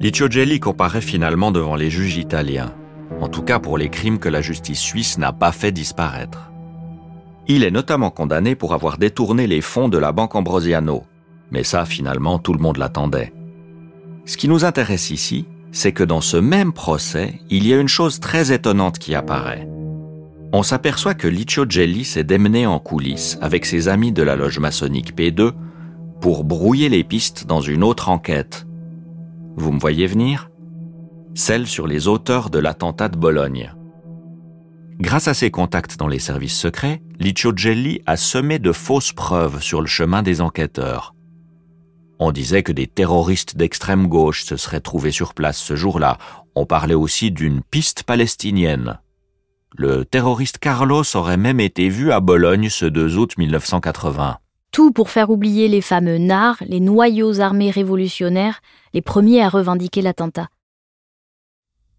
Licio 0.00 0.30
Gelli 0.30 0.60
comparaît 0.60 1.00
finalement 1.00 1.50
devant 1.50 1.76
les 1.76 1.90
juges 1.90 2.16
italiens 2.16 2.74
en 3.20 3.28
tout 3.28 3.42
cas 3.42 3.58
pour 3.58 3.78
les 3.78 3.88
crimes 3.88 4.18
que 4.18 4.28
la 4.28 4.42
justice 4.42 4.80
suisse 4.80 5.18
n'a 5.18 5.32
pas 5.32 5.52
fait 5.52 5.72
disparaître. 5.72 6.50
Il 7.46 7.64
est 7.64 7.70
notamment 7.70 8.10
condamné 8.10 8.54
pour 8.54 8.74
avoir 8.74 8.98
détourné 8.98 9.46
les 9.46 9.60
fonds 9.60 9.88
de 9.88 9.98
la 9.98 10.12
banque 10.12 10.34
Ambrosiano, 10.34 11.04
mais 11.50 11.62
ça 11.62 11.84
finalement 11.84 12.38
tout 12.38 12.52
le 12.52 12.60
monde 12.60 12.78
l'attendait. 12.78 13.32
Ce 14.24 14.36
qui 14.36 14.48
nous 14.48 14.64
intéresse 14.64 15.10
ici, 15.10 15.46
c'est 15.72 15.92
que 15.92 16.04
dans 16.04 16.20
ce 16.20 16.36
même 16.36 16.72
procès, 16.72 17.40
il 17.50 17.66
y 17.66 17.74
a 17.74 17.80
une 17.80 17.88
chose 17.88 18.20
très 18.20 18.52
étonnante 18.52 18.98
qui 18.98 19.14
apparaît. 19.14 19.68
On 20.52 20.62
s'aperçoit 20.62 21.14
que 21.14 21.28
Licio 21.28 21.66
Gelli 21.68 22.04
s'est 22.04 22.24
démené 22.24 22.66
en 22.66 22.78
coulisses 22.78 23.38
avec 23.42 23.66
ses 23.66 23.88
amis 23.88 24.12
de 24.12 24.22
la 24.22 24.36
loge 24.36 24.60
maçonnique 24.60 25.16
P2 25.16 25.52
pour 26.20 26.44
brouiller 26.44 26.88
les 26.88 27.04
pistes 27.04 27.46
dans 27.46 27.60
une 27.60 27.82
autre 27.82 28.08
enquête. 28.08 28.66
Vous 29.56 29.72
me 29.72 29.78
voyez 29.78 30.06
venir? 30.06 30.50
Celle 31.34 31.66
sur 31.66 31.86
les 31.86 32.08
auteurs 32.08 32.50
de 32.50 32.58
l'attentat 32.58 33.08
de 33.08 33.16
Bologne. 33.16 33.72
Grâce 34.98 35.28
à 35.28 35.34
ses 35.34 35.50
contacts 35.50 35.96
dans 35.96 36.08
les 36.08 36.18
services 36.18 36.58
secrets, 36.58 37.02
Licio 37.18 37.52
Gelli 37.56 38.00
a 38.06 38.16
semé 38.16 38.58
de 38.58 38.72
fausses 38.72 39.12
preuves 39.12 39.60
sur 39.60 39.80
le 39.80 39.86
chemin 39.86 40.22
des 40.22 40.40
enquêteurs. 40.40 41.14
On 42.18 42.30
disait 42.30 42.62
que 42.62 42.72
des 42.72 42.86
terroristes 42.86 43.56
d'extrême 43.56 44.06
gauche 44.06 44.44
se 44.44 44.56
seraient 44.56 44.80
trouvés 44.80 45.10
sur 45.10 45.34
place 45.34 45.58
ce 45.58 45.74
jour-là. 45.74 46.18
On 46.54 46.66
parlait 46.66 46.94
aussi 46.94 47.32
d'une 47.32 47.60
piste 47.60 48.04
palestinienne. 48.04 49.00
Le 49.76 50.04
terroriste 50.04 50.58
Carlos 50.58 51.04
aurait 51.14 51.36
même 51.36 51.58
été 51.58 51.88
vu 51.88 52.12
à 52.12 52.20
Bologne 52.20 52.68
ce 52.70 52.86
2 52.86 53.18
août 53.18 53.36
1980. 53.36 54.38
Tout 54.74 54.90
pour 54.90 55.08
faire 55.08 55.30
oublier 55.30 55.68
les 55.68 55.80
fameux 55.80 56.18
NAR, 56.18 56.56
les 56.66 56.80
noyaux 56.80 57.38
armés 57.38 57.70
révolutionnaires, 57.70 58.60
les 58.92 59.02
premiers 59.02 59.40
à 59.40 59.48
revendiquer 59.48 60.02
l'attentat. 60.02 60.48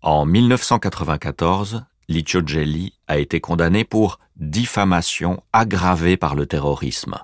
En 0.01 0.25
1994, 0.25 1.85
Licio 2.09 2.45
Gelli 2.45 2.91
a 3.07 3.17
été 3.17 3.39
condamné 3.39 3.85
pour 3.85 4.19
diffamation 4.35 5.41
aggravée 5.53 6.17
par 6.17 6.35
le 6.35 6.47
terrorisme. 6.47 7.15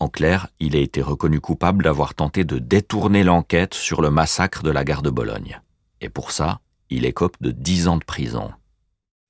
En 0.00 0.10
clair, 0.10 0.48
il 0.60 0.76
a 0.76 0.80
été 0.80 1.00
reconnu 1.00 1.40
coupable 1.40 1.82
d'avoir 1.82 2.14
tenté 2.14 2.44
de 2.44 2.58
détourner 2.58 3.24
l'enquête 3.24 3.72
sur 3.72 4.02
le 4.02 4.10
massacre 4.10 4.62
de 4.62 4.70
la 4.70 4.84
gare 4.84 5.00
de 5.00 5.08
Bologne. 5.08 5.62
Et 6.02 6.10
pour 6.10 6.30
ça, 6.30 6.60
il 6.90 7.06
écope 7.06 7.38
de 7.40 7.52
dix 7.52 7.88
ans 7.88 7.96
de 7.96 8.04
prison. 8.04 8.50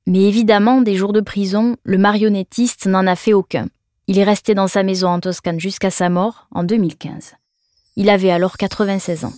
Mais 0.09 0.25
évidemment, 0.25 0.81
des 0.83 0.97
jours 0.97 1.13
de 1.13 1.21
prison, 1.21 1.77
le 1.85 1.99
marionnettiste 1.99 2.87
n'en 2.87 3.07
a 3.07 3.15
fait 3.15 3.35
aucun. 3.35 3.69
Il 4.11 4.19
est 4.19 4.25
resté 4.25 4.55
dans 4.55 4.69
sa 4.69 4.83
maison 4.83 5.09
en 5.09 5.21
Toscane 5.21 5.61
jusqu'à 5.61 5.91
sa 5.91 6.09
mort 6.09 6.49
en 6.51 6.65
2015. 6.65 7.35
Il 7.97 8.09
avait 8.09 8.31
alors 8.31 8.57
96 8.57 9.27
ans. 9.27 9.35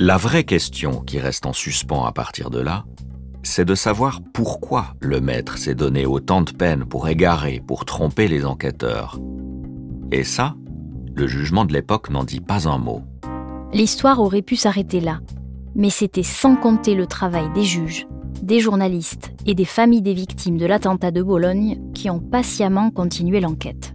La 0.00 0.16
vraie 0.16 0.42
question 0.42 1.02
qui 1.02 1.20
reste 1.20 1.46
en 1.46 1.52
suspens 1.52 2.04
à 2.04 2.10
partir 2.10 2.50
de 2.50 2.58
là, 2.58 2.84
c'est 3.44 3.64
de 3.64 3.76
savoir 3.76 4.18
pourquoi 4.34 4.96
le 4.98 5.20
maître 5.20 5.56
s'est 5.56 5.76
donné 5.76 6.04
autant 6.04 6.42
de 6.42 6.50
peine 6.50 6.84
pour 6.84 7.06
égarer, 7.06 7.62
pour 7.64 7.84
tromper 7.84 8.26
les 8.26 8.44
enquêteurs. 8.44 9.20
Et 10.10 10.24
ça, 10.24 10.56
le 11.14 11.28
jugement 11.28 11.64
de 11.64 11.74
l'époque 11.74 12.10
n'en 12.10 12.24
dit 12.24 12.40
pas 12.40 12.66
un 12.66 12.78
mot. 12.78 13.04
L'histoire 13.72 14.20
aurait 14.20 14.42
pu 14.42 14.56
s'arrêter 14.56 14.98
là, 14.98 15.20
mais 15.76 15.90
c'était 15.90 16.24
sans 16.24 16.56
compter 16.56 16.96
le 16.96 17.06
travail 17.06 17.52
des 17.52 17.62
juges, 17.62 18.08
des 18.42 18.60
journalistes 18.60 19.32
et 19.46 19.54
des 19.54 19.64
familles 19.64 20.02
des 20.02 20.14
victimes 20.14 20.58
de 20.58 20.66
l'attentat 20.66 21.10
de 21.10 21.22
Bologne 21.22 21.78
qui 21.94 22.10
ont 22.10 22.20
patiemment 22.20 22.90
continué 22.90 23.40
l'enquête. 23.40 23.94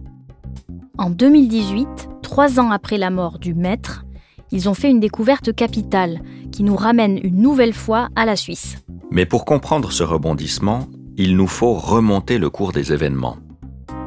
En 0.98 1.10
2018, 1.10 2.08
trois 2.22 2.60
ans 2.60 2.70
après 2.70 2.98
la 2.98 3.10
mort 3.10 3.38
du 3.38 3.54
maître, 3.54 4.04
ils 4.50 4.68
ont 4.68 4.74
fait 4.74 4.90
une 4.90 5.00
découverte 5.00 5.54
capitale 5.54 6.20
qui 6.50 6.62
nous 6.62 6.76
ramène 6.76 7.18
une 7.22 7.40
nouvelle 7.40 7.72
fois 7.72 8.08
à 8.14 8.26
la 8.26 8.36
Suisse. 8.36 8.76
Mais 9.10 9.26
pour 9.26 9.44
comprendre 9.44 9.90
ce 9.90 10.02
rebondissement, 10.02 10.86
il 11.16 11.36
nous 11.36 11.46
faut 11.46 11.74
remonter 11.74 12.38
le 12.38 12.50
cours 12.50 12.72
des 12.72 12.92
événements. 12.92 13.36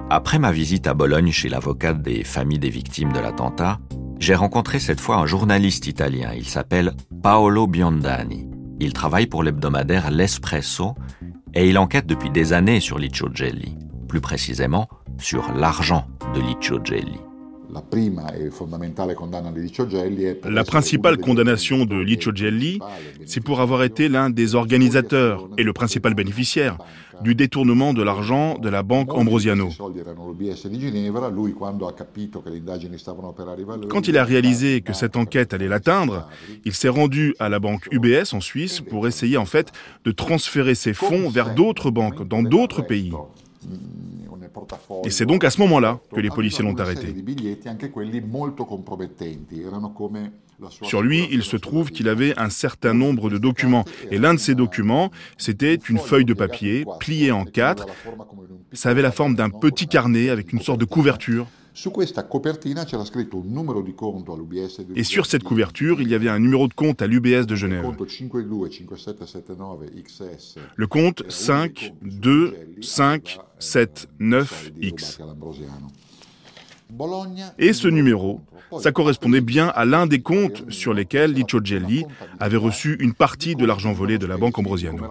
Après 0.10 0.40
ma 0.40 0.52
visite 0.52 0.88
à 0.88 0.94
Bologne 0.94 1.32
chez 1.32 1.50
l'avocate 1.50 2.02
des 2.02 2.24
familles 2.24 2.60
des 2.60 2.70
victimes 2.70 3.12
de 3.12 3.20
l'attentat, 3.20 3.80
j'ai 4.20 4.36
rencontré 4.36 4.80
cette 4.80 5.02
fois 5.02 5.18
un 5.18 5.26
journaliste 5.26 5.88
italien. 5.88 6.32
Il 6.36 6.46
s'appelle 6.46 6.94
Paolo 7.22 7.68
Biondani. 7.68 8.55
Il 8.80 8.94
travaille 8.94 9.28
pour 9.28 9.44
l'hebdomadaire 9.44 10.12
L'Espresso 10.12 10.96
et 11.54 11.70
il 11.70 11.78
enquête 11.78 12.06
depuis 12.06 12.30
des 12.30 12.54
années 12.54 12.80
sur 12.80 12.98
Liccio 13.00 13.30
Gelli, 13.34 13.78
plus 14.08 14.22
précisément 14.22 14.88
sur 15.18 15.54
l'argent 15.54 16.08
de 16.34 16.42
Liccio 16.42 16.80
Gelli. 16.84 17.20
La 20.46 20.64
principale 20.64 21.18
condamnation 21.18 21.86
de 21.86 21.96
Liccio 21.96 22.36
Gelli, 22.36 22.80
c'est 23.26 23.42
pour 23.42 23.62
avoir 23.62 23.84
été 23.84 24.08
l'un 24.10 24.30
des 24.30 24.56
organisateurs 24.56 25.48
et 25.58 25.64
le 25.64 25.74
principal 25.74 26.14
bénéficiaire 26.14 26.78
du 27.22 27.36
détournement 27.36 27.94
de 27.94 28.04
l'argent 28.04 28.58
de 28.58 28.70
la 28.70 28.84
banque 28.84 29.14
Ambrosiano. 29.14 29.70
Quand 33.90 34.08
il 34.08 34.18
a 34.18 34.24
réalisé 34.24 34.82
que 34.82 34.94
cette 34.94 35.16
enquête 35.16 35.54
allait 35.54 35.68
l'atteindre, 35.68 36.28
il 36.66 36.74
s'est 36.74 36.90
rendu 36.90 37.36
à 37.40 37.50
la 37.50 37.60
banque 37.60 37.88
UBS 37.92 38.34
en 38.34 38.42
Suisse 38.42 38.82
pour 38.82 39.08
essayer 39.08 39.38
en 39.38 39.46
fait 39.46 39.72
de 40.04 40.12
transférer 40.12 40.76
ses 40.76 40.94
fonds 40.94 41.30
vers 41.30 41.54
d'autres 41.54 41.92
banques 41.92 42.28
dans 42.28 42.44
d'autres 42.44 42.82
pays. 42.82 43.12
Et 45.04 45.10
c'est 45.10 45.26
donc 45.26 45.44
à 45.44 45.50
ce 45.50 45.60
moment-là 45.62 46.00
que 46.14 46.20
les 46.20 46.30
policiers 46.30 46.64
l'ont 46.64 46.76
arrêté. 46.76 47.14
Sur 50.84 51.02
lui, 51.02 51.28
il 51.32 51.44
se 51.44 51.58
trouve 51.58 51.92
qu'il 51.92 52.08
avait 52.08 52.38
un 52.40 52.50
certain 52.50 52.94
nombre 52.94 53.30
de 53.30 53.38
documents. 53.38 53.86
Et 54.12 54.18
l'un 54.18 54.34
de 54.34 54.40
ces 54.40 54.56
documents, 54.56 55.12
c'était 55.38 55.76
une 55.76 56.00
feuille 56.00 56.26
de 56.26 56.34
papier 56.34 56.86
pliée 57.00 57.32
en 57.32 57.46
quatre. 57.46 57.86
Ça 58.72 58.90
avait 58.90 59.02
la 59.02 59.12
forme 59.12 59.36
d'un 59.36 59.50
petit 59.50 59.88
carnet 59.88 60.30
avec 60.30 60.54
une 60.54 60.62
sorte 60.62 60.80
de 60.80 60.86
couverture. 60.86 61.48
Et 64.96 65.04
sur 65.04 65.26
cette 65.26 65.44
couverture, 65.44 66.02
il 66.02 66.10
y 66.10 66.16
avait 66.16 66.30
un 66.30 66.40
numéro 66.40 66.68
de 66.70 66.74
compte 66.74 67.02
à 67.02 67.08
l'UBS 67.08 67.46
de 67.46 67.56
Genève. 67.56 67.86
Le 70.76 70.88
compte 70.88 71.24
5 71.30 71.94
2 72.02 72.56
5 72.82 73.40
7 73.60 74.08
9 74.20 74.72
X. 74.82 75.20
Et 77.58 77.74
ce 77.74 77.88
numéro, 77.90 78.42
ça 78.80 78.92
correspondait 78.92 79.42
bien 79.42 79.68
à 79.68 79.86
l'un 79.86 80.08
des 80.08 80.22
comptes 80.22 80.72
sur 80.72 80.94
lesquels 80.94 81.34
Licio 81.34 81.60
Gelli 81.64 82.06
avait 82.40 82.58
reçu 82.58 82.96
une 83.00 83.14
partie 83.14 83.56
de 83.56 83.66
l'argent 83.66 83.92
volé 83.92 84.18
de 84.18 84.26
la 84.26 84.38
banque 84.38 84.58
Ambrosiano. 84.58 85.04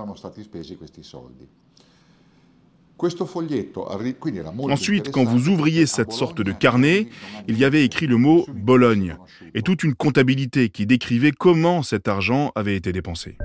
Ensuite, 4.70 5.10
quand 5.10 5.24
vous 5.24 5.48
ouvriez 5.48 5.86
cette 5.86 6.12
sorte 6.12 6.40
de 6.40 6.52
carnet, 6.52 7.08
il 7.48 7.58
y 7.58 7.64
avait 7.64 7.84
écrit 7.84 8.06
le 8.06 8.16
mot 8.16 8.46
Bologne 8.54 9.16
et 9.54 9.62
toute 9.62 9.82
une 9.82 9.94
comptabilité 9.94 10.68
qui 10.68 10.86
décrivait 10.86 11.32
comment 11.32 11.82
cet 11.82 12.08
argent 12.08 12.52
avait 12.54 12.76
été 12.76 12.92
dépensé. 12.92 13.36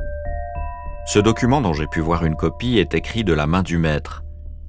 Ce 1.07 1.19
document 1.19 1.61
dont 1.61 1.73
j'ai 1.73 1.87
pu 1.87 1.99
voir 1.99 2.25
une 2.25 2.35
copie 2.35 2.77
est 2.77 2.93
écrit 2.93 3.23
de 3.23 3.33
la 3.33 3.47
main 3.47 3.63
du 3.63 3.77
maître. 3.77 4.23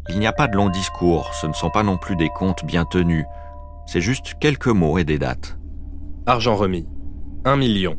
Il 0.09 0.19
n'y 0.19 0.27
a 0.27 0.33
pas 0.33 0.49
de 0.49 0.57
long 0.57 0.71
discours, 0.71 1.35
ce 1.35 1.47
ne 1.47 1.53
sont 1.53 1.71
pas 1.71 1.83
non 1.83 1.99
plus 1.99 2.17
des 2.17 2.31
comptes 2.31 2.65
bien 2.65 2.85
tenus, 2.85 3.27
c'est 3.87 4.01
juste 4.01 4.35
quelques 4.41 4.69
mots 4.69 4.99
et 4.99 5.05
des 5.05 5.19
dates. 5.19 5.59
Argent 6.27 6.57
remis. 6.57 6.87
1 7.45 7.57
million. 7.57 7.97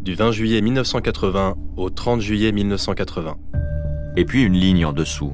Du 0.00 0.14
20 0.14 0.32
juillet 0.32 0.60
1980 0.60 1.56
au 1.76 1.90
30 1.90 2.20
juillet 2.20 2.52
1980. 2.52 3.36
Et 4.16 4.24
puis 4.24 4.42
une 4.42 4.54
ligne 4.54 4.84
en 4.84 4.92
dessous. 4.92 5.32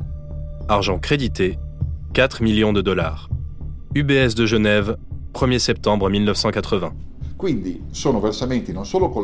Argent 0.68 0.98
crédité, 0.98 1.60
4 2.12 2.42
millions 2.42 2.72
de 2.72 2.80
dollars. 2.80 3.30
UBS 3.94 4.34
de 4.34 4.46
Genève, 4.46 4.96
1er 5.32 5.60
septembre 5.60 6.10
1980. 6.10 6.92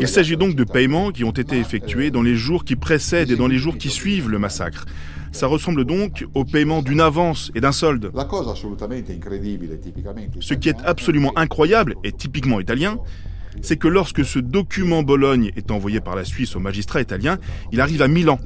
Il 0.01 0.09
s'agit 0.09 0.37
donc 0.37 0.55
de 0.55 0.63
paiements 0.63 1.11
qui 1.11 1.25
ont 1.25 1.33
été 1.33 1.59
effectués 1.59 2.13
dans 2.13 2.23
les 2.23 2.37
jours 2.37 2.65
qui 2.65 2.77
précèdent 2.77 3.33
et 3.33 3.37
dans 3.37 3.49
les 3.49 3.59
jours 3.59 3.77
qui 3.77 3.91
suivent 3.91 4.29
le 4.29 4.39
massacre. 4.39 4.85
Ça 5.33 5.49
ressemble 5.49 5.85
donc 5.85 6.25
au 6.35 6.45
paiement 6.45 6.81
d'une 6.81 7.01
avance 7.01 7.51
et 7.57 7.61
d'un 7.61 7.73
solde. 7.73 8.13
Ce 10.41 10.55
qui 10.55 10.69
est 10.69 10.81
absolument 10.85 11.33
incroyable 11.35 11.97
et 12.05 12.13
typiquement 12.13 12.61
italien, 12.61 12.99
c'est 13.63 13.79
que 13.79 13.89
lorsque 13.89 14.25
ce 14.25 14.39
document 14.39 15.03
Bologne 15.03 15.51
est 15.57 15.73
envoyé 15.73 16.01
par 16.01 16.15
la 16.15 16.25
Suisse 16.25 16.55
au 16.55 16.61
magistrat 16.61 17.01
italien, 17.01 17.39
il 17.73 17.81
arrive 17.81 18.03
à 18.03 18.09
Milan 18.09 18.39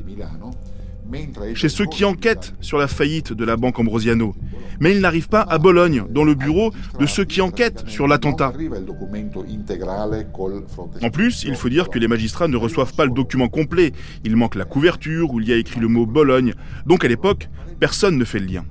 chez 1.54 1.68
ceux 1.68 1.86
qui 1.86 2.04
enquêtent 2.04 2.54
sur 2.60 2.78
la 2.78 2.88
faillite 2.88 3.32
de 3.32 3.44
la 3.44 3.56
banque 3.56 3.78
Ambrosiano. 3.78 4.34
Mais 4.80 4.92
il 4.92 5.00
n'arrive 5.00 5.28
pas 5.28 5.42
à 5.42 5.58
Bologne, 5.58 6.04
dans 6.10 6.24
le 6.24 6.34
bureau 6.34 6.72
de 6.98 7.06
ceux 7.06 7.24
qui 7.24 7.40
enquêtent 7.40 7.84
sur 7.86 8.06
l'attentat. 8.06 8.52
En 11.02 11.10
plus, 11.10 11.44
il 11.44 11.54
faut 11.54 11.68
dire 11.68 11.88
que 11.88 11.98
les 11.98 12.08
magistrats 12.08 12.48
ne 12.48 12.56
reçoivent 12.56 12.94
pas 12.94 13.06
le 13.06 13.12
document 13.12 13.48
complet. 13.48 13.92
Il 14.24 14.36
manque 14.36 14.54
la 14.54 14.64
couverture 14.64 15.32
où 15.32 15.40
il 15.40 15.48
y 15.48 15.52
a 15.52 15.56
écrit 15.56 15.80
le 15.80 15.88
mot 15.88 16.06
Bologne. 16.06 16.54
Donc 16.84 17.04
à 17.04 17.08
l'époque, 17.08 17.48
personne 17.80 18.18
ne 18.18 18.24
fait 18.24 18.38
le 18.38 18.46
lien. 18.46 18.64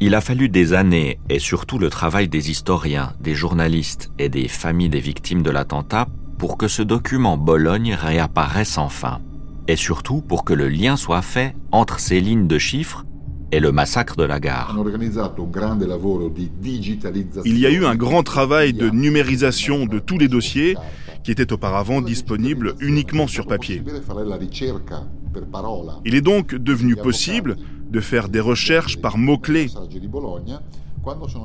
Il 0.00 0.14
a 0.14 0.20
fallu 0.20 0.48
des 0.48 0.72
années 0.72 1.20
et 1.28 1.38
surtout 1.38 1.78
le 1.78 1.88
travail 1.88 2.28
des 2.28 2.50
historiens, 2.50 3.12
des 3.20 3.34
journalistes 3.34 4.10
et 4.18 4.28
des 4.28 4.48
familles 4.48 4.88
des 4.88 5.00
victimes 5.00 5.42
de 5.42 5.50
l'attentat 5.50 6.08
pour 6.38 6.58
que 6.58 6.66
ce 6.66 6.82
document 6.82 7.36
Bologne 7.36 7.94
réapparaisse 7.94 8.78
enfin 8.78 9.20
et 9.68 9.76
surtout 9.76 10.22
pour 10.22 10.44
que 10.44 10.52
le 10.52 10.68
lien 10.68 10.96
soit 10.96 11.22
fait 11.22 11.54
entre 11.70 12.00
ces 12.00 12.20
lignes 12.20 12.48
de 12.48 12.58
chiffres 12.58 13.04
et 13.52 13.60
le 13.60 13.70
massacre 13.70 14.16
de 14.16 14.24
la 14.24 14.40
gare. 14.40 14.76
Il 17.44 17.58
y 17.58 17.66
a 17.66 17.70
eu 17.70 17.84
un 17.84 17.94
grand 17.94 18.22
travail 18.22 18.72
de 18.72 18.88
numérisation 18.88 19.86
de 19.86 19.98
tous 19.98 20.18
les 20.18 20.28
dossiers 20.28 20.76
qui 21.22 21.30
étaient 21.30 21.52
auparavant 21.52 22.00
disponibles 22.00 22.74
uniquement 22.80 23.26
sur 23.26 23.46
papier. 23.46 23.82
Il 26.04 26.14
est 26.14 26.20
donc 26.22 26.54
devenu 26.54 26.96
possible 26.96 27.56
de 27.90 28.00
faire 28.00 28.28
des 28.28 28.40
recherches 28.40 28.96
par 28.96 29.18
mots-clés. 29.18 29.68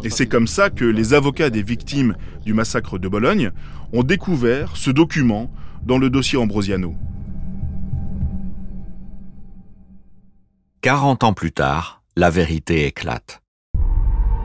Et 0.04 0.10
c'est 0.10 0.28
comme 0.28 0.48
ça 0.48 0.70
que 0.70 0.86
les 0.86 1.14
avocats 1.14 1.50
des 1.50 1.64
victimes 1.64 2.16
du 2.46 2.54
massacre 2.54 3.00
de 3.00 3.08
Bologne 3.08 3.52
ont 3.92 4.04
découvert 4.04 4.78
ce 4.78 4.92
document 4.92 5.52
dans 5.86 5.98
le 5.98 6.10
dossier 6.10 6.38
Ambrosiano. 6.38 6.96
40 10.82 11.24
ans 11.24 11.34
plus 11.34 11.52
tard, 11.52 12.04
la 12.16 12.30
vérité 12.30 12.86
éclate. 12.86 13.42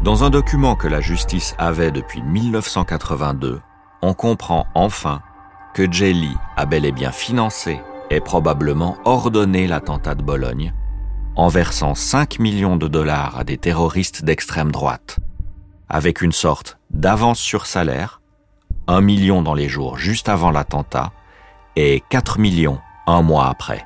Dans 0.03 0.25
un 0.25 0.31
document 0.31 0.77
que 0.77 0.89
la 0.89 1.03
justice 1.03 1.55
avait 1.59 1.91
depuis 1.91 2.23
1982, 2.23 3.61
on 4.01 4.15
comprend 4.15 4.67
enfin 4.75 5.21
que 5.75 5.91
Jelly 5.93 6.35
a 6.57 6.65
bel 6.65 6.87
et 6.87 6.93
bien 6.93 7.13
financé 7.13 7.81
et 8.09 8.21
probablement 8.21 8.97
ordonné 9.05 9.67
l'attentat 9.67 10.15
de 10.15 10.23
Bologne 10.23 10.73
en 11.37 11.49
versant 11.49 11.95
5 11.95 12.39
millions 12.39 12.77
de 12.77 12.89
dollars 12.89 13.39
à 13.39 13.45
des 13.45 13.59
terroristes 13.59 14.25
d'extrême 14.25 14.73
droite, 14.73 15.19
avec 15.91 16.23
une 16.23 16.33
sorte 16.33 16.79
d'avance 16.89 17.39
sur 17.39 17.67
salaire, 17.67 18.23
1 18.87 19.03
million 19.03 19.43
dans 19.43 19.55
les 19.55 19.69
jours 19.69 19.99
juste 19.99 20.31
avant 20.31 20.51
l'attentat 20.51 21.13
et 21.77 22.03
4 22.09 22.39
millions 22.39 22.81
un 23.07 23.21
mois 23.21 23.49
après. 23.49 23.85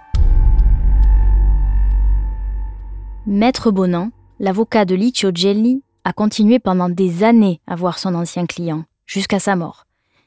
Maître 3.29 3.73
Bonan, 3.73 4.13
l'avocat 4.39 4.85
de 4.85 4.95
Licio 4.95 5.33
Gelli, 5.35 5.83
a 6.05 6.13
continué 6.13 6.61
pendant 6.61 6.89
des 6.89 7.25
années 7.25 7.61
à 7.67 7.75
voir 7.75 7.99
son 7.99 8.15
ancien 8.15 8.47
client, 8.47 8.85
jusqu'à 9.05 9.41
sa 9.41 9.57
mort. 9.57 9.85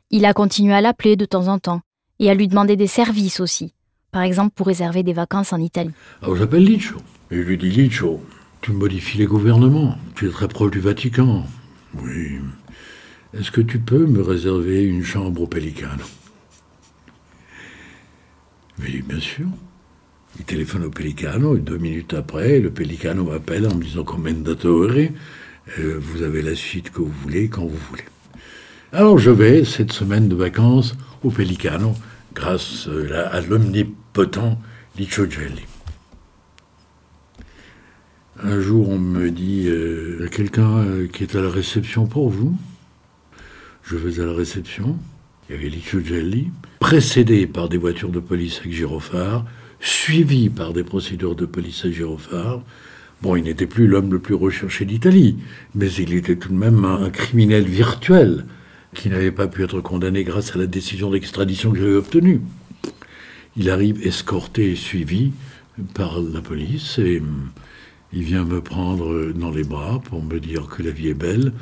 Il 0.10 0.26
a 0.26 0.34
continué 0.34 0.74
à 0.74 0.82
l'appeler 0.82 1.16
de 1.16 1.24
temps 1.24 1.48
en 1.48 1.60
temps 1.60 1.80
et 2.20 2.30
à 2.30 2.34
lui 2.34 2.50
demander 2.50 2.76
des 2.76 2.88
services 2.88 3.40
aussi, 3.40 3.74
par 4.12 4.24
exemple 4.24 4.52
pour 4.54 4.68
réserver 4.68 5.04
des 5.04 5.14
vacances 5.14 5.54
en 5.54 5.60
Italie. 5.60 5.94
Alors 6.22 6.36
j'appelle 6.36 6.66
Licio? 6.66 6.98
Et 7.32 7.38
je 7.38 7.42
lui 7.42 7.58
dis 7.58 7.70
Licio, 7.70 8.22
tu 8.60 8.74
modifies 8.74 9.20
les 9.20 9.28
gouvernements, 9.28 9.96
tu 10.16 10.28
es 10.28 10.32
très 10.32 10.50
proche 10.50 10.72
du 10.72 10.82
Vatican. 10.82 11.46
Oui. 12.04 12.40
Est-ce 13.34 13.52
que 13.52 13.62
tu 13.62 13.80
peux 13.80 14.08
me 14.08 14.22
réserver 14.22 14.84
une 14.84 15.06
chambre 15.06 15.44
au 15.44 15.48
Pelicano 15.48 16.04
Oui, 18.78 19.02
bien 19.08 19.22
sûr. 19.22 19.48
Il 20.38 20.46
téléphone 20.46 20.86
au 20.86 20.90
Pelicano 20.90 21.58
et 21.58 21.60
deux 21.60 21.78
minutes 21.78 22.14
après, 22.14 22.60
le 22.60 22.70
Pelicano 22.70 23.26
m'appelle 23.26 23.68
en 23.68 23.76
me 23.76 23.84
disant 23.84 24.04
Commendatore, 24.04 24.92
euh, 24.92 26.00
vous 26.00 26.22
avez 26.22 26.42
la 26.42 26.56
suite 26.56 26.92
que 26.92 27.00
vous 27.00 27.14
voulez 27.24 27.50
quand 27.50 27.66
vous 27.66 27.80
voulez. 27.90 28.06
Alors 28.92 29.18
je 29.18 29.32
vais, 29.32 29.66
cette 29.66 29.92
semaine 29.92 30.30
de 30.30 30.36
vacances, 30.36 30.96
au 31.24 31.30
Pelicano 31.30 31.94
grâce 32.34 32.88
euh, 32.88 33.28
à 33.32 33.42
l'omnipotent 33.42 34.60
Licio 34.98 35.30
Gelli. 35.30 35.66
Un 38.42 38.62
jour, 38.62 38.88
on 38.88 38.98
me 38.98 39.30
dit 39.32 39.66
euh, 39.68 40.30
quelqu'un 40.32 40.78
euh, 40.78 41.08
qui 41.08 41.24
est 41.24 41.36
à 41.36 41.42
la 41.42 41.50
réception 41.50 42.08
pour 42.08 42.30
vous? 42.30 42.58
Je 43.84 43.98
vais 43.98 44.22
à 44.22 44.26
la 44.26 44.34
réception. 44.34 44.98
Il 45.50 45.56
y 45.56 45.60
avait 45.60 45.70
Licio 45.70 46.00
Gelli, 46.00 46.50
précédé 46.80 47.48
par 47.48 47.68
des 47.68 47.78
voitures 47.78 48.12
de 48.12 48.20
police 48.20 48.60
avec 48.60 48.72
gyrophare, 48.72 49.46
suivi 49.80 50.50
par 50.50 50.74
des 50.74 50.84
procédures 50.84 51.36
de 51.36 51.46
police 51.46 51.86
à 51.86 51.92
gyrophare. 51.92 52.62
Bon, 53.22 53.36
il 53.36 53.44
n'était 53.44 53.68
plus 53.68 53.88
l'homme 53.88 54.12
le 54.12 54.20
plus 54.20 54.34
recherché 54.34 54.86
d'Italie, 54.86 55.38
mais 55.76 55.92
il 55.92 56.14
était 56.14 56.38
tout 56.38 56.50
de 56.50 56.58
même 56.58 56.86
un 56.86 57.10
criminel 57.10 57.66
virtuel 57.66 58.46
qui 58.96 59.10
n'avait 59.10 59.32
pas 59.32 59.48
pu 59.48 59.64
être 59.64 59.82
condamné 59.82 60.24
grâce 60.24 60.56
à 60.56 60.60
la 60.60 60.68
décision 60.68 61.12
d'extradition 61.12 61.72
que 61.72 61.80
j'avais 61.80 61.96
obtenue. 61.96 62.42
Il 63.58 63.70
arrive 63.70 64.06
escorté 64.06 64.72
et 64.72 64.76
suivi 64.76 65.32
par 65.94 66.20
la 66.20 66.42
police 66.42 66.98
et 66.98 67.22
il 68.14 68.24
vient 68.24 68.46
me 68.46 68.62
prendre 68.62 69.32
dans 69.34 69.52
les 69.52 69.64
bras 69.64 70.02
pour 70.06 70.24
me 70.24 70.40
dire 70.40 70.68
que 70.68 70.82
la 70.82 70.92
vie 70.92 71.10
est 71.10 71.14
belle, 71.14 71.54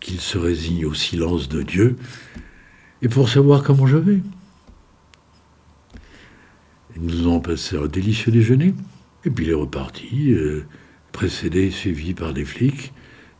qu'il 0.00 0.20
se 0.20 0.38
résigne 0.38 0.86
au 0.86 0.94
silence 0.94 1.48
de 1.48 1.62
Dieu, 1.62 1.96
et 3.02 3.08
pour 3.08 3.28
savoir 3.28 3.62
comment 3.62 3.86
je 3.86 3.96
vais. 3.96 4.20
Nous 7.00 7.20
avons 7.20 7.40
passé 7.40 7.76
un 7.76 7.86
délicieux 7.86 8.32
déjeuner, 8.32 8.74
et 9.24 9.30
puis 9.30 9.46
il 9.46 9.50
est 9.50 9.54
reparti, 9.54 10.32
euh, 10.32 10.64
précédé 11.12 11.66
et 11.66 11.70
suivi 11.70 12.14
par 12.14 12.32
des 12.32 12.44
flics 12.44 12.92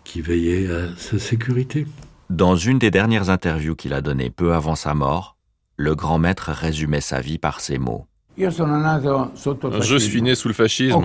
qui 0.05 0.21
veillaient 0.21 0.71
à 0.71 0.97
sa 0.97 1.19
sécurité. 1.19 1.87
Dans 2.31 2.57
une 2.57 2.79
des 2.79 2.91
dernières 2.91 3.31
interviews 3.31 3.75
qu'il 3.75 3.93
a 3.93 4.01
données 4.01 4.31
peu 4.31 4.55
avant 4.55 4.75
sa 4.75 4.95
mort, 4.95 5.37
le 5.77 5.95
grand 5.95 6.19
maître 6.19 6.51
résumait 6.51 7.01
sa 7.01 7.21
vie 7.21 7.39
par 7.39 7.61
ces 7.61 7.79
mots. 7.79 8.07
Je 8.39 9.97
suis 9.99 10.23
né 10.23 10.35
sous 10.35 10.49
le 10.49 10.55
fascisme. 10.55 10.99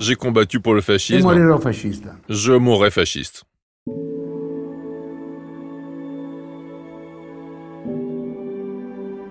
J'ai 0.00 0.14
combattu 0.16 0.60
pour 0.60 0.74
le 0.74 0.80
fascisme. 0.80 1.28
Je 2.28 2.52
mourrai 2.52 2.90
fasciste. 2.90 3.44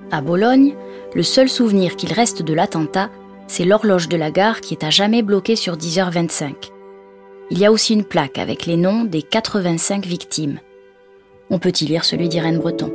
À 0.10 0.22
Bologne, 0.22 0.76
le 1.16 1.24
seul 1.24 1.50
souvenir 1.50 1.98
qu'il 1.98 2.14
reste 2.14 2.42
de 2.42 2.54
l'attentat, 2.54 3.10
c'est 3.48 3.66
l'horloge 3.66 4.08
de 4.08 4.16
la 4.16 4.32
gare 4.32 4.62
qui 4.62 4.74
est 4.74 4.86
à 4.86 4.90
jamais 4.90 5.22
bloquée 5.22 5.58
sur 5.58 5.76
10h25. 5.76 6.72
Il 7.50 7.60
y 7.60 7.66
a 7.66 7.72
aussi 7.72 7.94
une 7.94 8.06
plaque 8.06 8.38
avec 8.38 8.66
les 8.66 8.78
noms 8.78 9.04
des 9.04 9.22
85 9.22 10.06
victimes. 10.06 10.60
On 11.50 11.60
peut 11.60 11.74
y 11.82 11.86
lire 11.86 12.06
celui 12.06 12.30
d'Irène 12.30 12.60
Breton. 12.60 12.92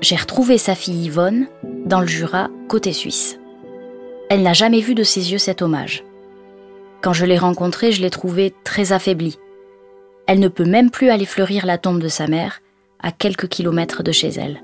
J'ai 0.00 0.16
retrouvé 0.16 0.58
sa 0.58 0.74
fille 0.74 1.04
Yvonne 1.04 1.46
dans 1.86 2.00
le 2.00 2.06
Jura, 2.06 2.50
côté 2.68 2.92
suisse. 2.92 3.38
Elle 4.30 4.42
n'a 4.42 4.52
jamais 4.54 4.80
vu 4.80 4.94
de 4.94 5.04
ses 5.04 5.32
yeux 5.32 5.38
cet 5.38 5.62
hommage. 5.62 6.04
Quand 7.00 7.12
je 7.12 7.26
l'ai 7.26 7.38
rencontrée, 7.38 7.92
je 7.92 8.02
l'ai 8.02 8.10
trouvée 8.10 8.54
très 8.64 8.92
affaiblie. 8.92 9.38
Elle 10.26 10.40
ne 10.40 10.48
peut 10.48 10.64
même 10.64 10.90
plus 10.90 11.10
aller 11.10 11.26
fleurir 11.26 11.64
la 11.64 11.78
tombe 11.78 12.00
de 12.00 12.08
sa 12.08 12.26
mère, 12.26 12.60
à 13.00 13.12
quelques 13.12 13.48
kilomètres 13.48 14.02
de 14.02 14.12
chez 14.12 14.30
elle. 14.30 14.62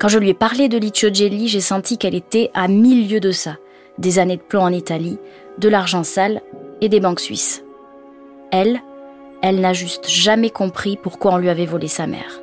Quand 0.00 0.08
je 0.08 0.18
lui 0.18 0.30
ai 0.30 0.34
parlé 0.34 0.68
de 0.68 0.76
Licio 0.76 1.12
Gelli, 1.12 1.48
j'ai 1.48 1.60
senti 1.60 1.98
qu'elle 1.98 2.14
était 2.14 2.50
à 2.52 2.68
mille 2.68 3.08
lieues 3.08 3.20
de 3.20 3.30
ça, 3.30 3.56
des 3.98 4.18
années 4.18 4.36
de 4.36 4.42
plomb 4.42 4.62
en 4.62 4.72
Italie, 4.72 5.18
de 5.58 5.68
l'argent 5.68 6.02
sale 6.02 6.42
et 6.80 6.88
des 6.88 7.00
banques 7.00 7.20
suisses. 7.20 7.64
Elle, 8.50 8.80
elle 9.40 9.60
n'a 9.60 9.72
juste 9.72 10.08
jamais 10.08 10.50
compris 10.50 10.98
pourquoi 11.00 11.34
on 11.34 11.38
lui 11.38 11.48
avait 11.48 11.66
volé 11.66 11.86
sa 11.86 12.06
mère. 12.06 12.40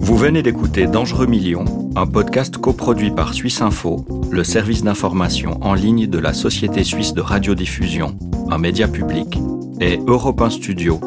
Vous 0.00 0.16
venez 0.16 0.42
d'écouter 0.42 0.86
Dangereux 0.86 1.26
Millions, 1.26 1.90
un 1.96 2.06
podcast 2.06 2.56
coproduit 2.56 3.10
par 3.10 3.34
Suisse 3.34 3.60
Info, 3.60 4.06
le 4.30 4.42
service 4.42 4.84
d'information 4.84 5.58
en 5.60 5.74
ligne 5.74 6.06
de 6.06 6.18
la 6.18 6.32
Société 6.32 6.82
suisse 6.82 7.12
de 7.12 7.20
radiodiffusion, 7.20 8.16
un 8.50 8.58
média 8.58 8.88
public, 8.88 9.38
et 9.80 9.98
Europe 10.06 10.40
1 10.40 10.50
Studio, 10.50 11.00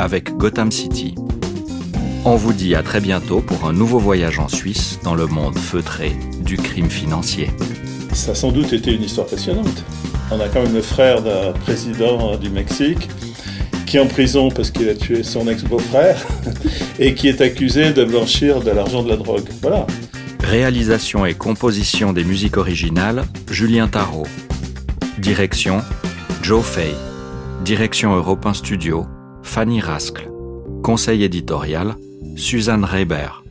avec 0.00 0.36
Gotham 0.36 0.72
City. 0.72 1.14
On 2.24 2.36
vous 2.36 2.52
dit 2.52 2.74
à 2.74 2.82
très 2.82 3.00
bientôt 3.00 3.40
pour 3.40 3.66
un 3.66 3.72
nouveau 3.72 3.98
voyage 3.98 4.38
en 4.38 4.48
Suisse 4.48 4.98
dans 5.04 5.14
le 5.14 5.26
monde 5.26 5.58
feutré 5.58 6.16
du 6.42 6.56
crime 6.56 6.90
financier. 6.90 7.50
Ça 8.12 8.32
a 8.32 8.34
sans 8.34 8.50
doute 8.50 8.72
été 8.72 8.92
une 8.92 9.02
histoire 9.02 9.26
passionnante. 9.26 9.84
On 10.30 10.40
a 10.40 10.48
quand 10.48 10.62
même 10.62 10.74
le 10.74 10.82
frère 10.82 11.22
d'un 11.22 11.52
président 11.52 12.36
du 12.36 12.50
Mexique 12.50 13.08
qui 13.86 13.96
est 13.96 14.00
en 14.00 14.06
prison 14.06 14.50
parce 14.50 14.70
qu'il 14.70 14.88
a 14.88 14.94
tué 14.94 15.22
son 15.22 15.48
ex-beau-frère 15.48 16.16
et 16.98 17.14
qui 17.14 17.28
est 17.28 17.40
accusé 17.40 17.92
de 17.92 18.04
blanchir 18.04 18.60
de 18.60 18.70
l'argent 18.70 19.02
de 19.02 19.08
la 19.08 19.16
drogue. 19.16 19.48
Voilà. 19.60 19.86
Réalisation 20.42 21.26
et 21.26 21.34
composition 21.34 22.12
des 22.12 22.24
musiques 22.24 22.56
originales, 22.56 23.24
Julien 23.50 23.88
Tarot. 23.88 24.26
Direction, 25.18 25.82
Joe 26.42 26.64
Fay. 26.64 26.94
Direction 27.64 28.14
Europe 28.14 28.46
1 28.46 28.54
Studio, 28.54 29.06
Fanny 29.50 29.80
Rascle. 29.80 30.30
Conseil 30.84 31.24
éditorial, 31.24 31.96
Suzanne 32.36 32.84
Reiber. 32.84 33.42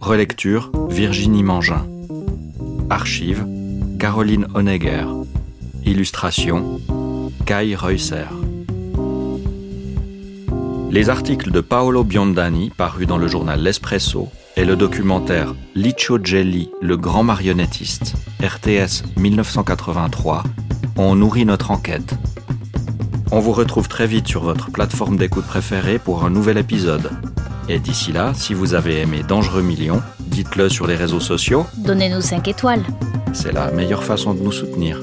Relecture, 0.00 0.70
Virginie 0.88 1.42
Mangin. 1.42 1.84
Archive, 2.88 3.44
Caroline 3.98 4.46
Honegger. 4.54 5.06
Illustration, 5.84 6.80
Kai 7.46 7.74
Reusser. 7.74 8.26
Les 10.92 11.10
articles 11.10 11.50
de 11.50 11.60
Paolo 11.60 12.04
Biondani, 12.04 12.70
parus 12.70 13.08
dans 13.08 13.18
le 13.18 13.26
journal 13.26 13.60
L'Espresso, 13.60 14.28
et 14.56 14.64
le 14.64 14.76
documentaire 14.76 15.56
Licio 15.74 16.20
Gelli, 16.22 16.70
le 16.80 16.96
grand 16.96 17.24
marionnettiste, 17.24 18.14
RTS 18.40 19.02
1983, 19.16 20.44
ont 20.96 21.16
nourri 21.16 21.44
notre 21.44 21.72
enquête. 21.72 22.14
On 23.32 23.38
vous 23.38 23.52
retrouve 23.52 23.86
très 23.86 24.08
vite 24.08 24.26
sur 24.26 24.42
votre 24.42 24.70
plateforme 24.72 25.16
d'écoute 25.16 25.46
préférée 25.46 26.00
pour 26.00 26.24
un 26.24 26.30
nouvel 26.30 26.58
épisode. 26.58 27.10
Et 27.68 27.78
d'ici 27.78 28.12
là, 28.12 28.32
si 28.34 28.54
vous 28.54 28.74
avez 28.74 29.00
aimé 29.00 29.22
Dangereux 29.26 29.62
Millions, 29.62 30.02
dites-le 30.18 30.68
sur 30.68 30.88
les 30.88 30.96
réseaux 30.96 31.20
sociaux. 31.20 31.64
Donnez-nous 31.76 32.22
5 32.22 32.48
étoiles. 32.48 32.82
C'est 33.32 33.52
la 33.52 33.70
meilleure 33.70 34.02
façon 34.02 34.34
de 34.34 34.40
nous 34.40 34.50
soutenir. 34.50 35.00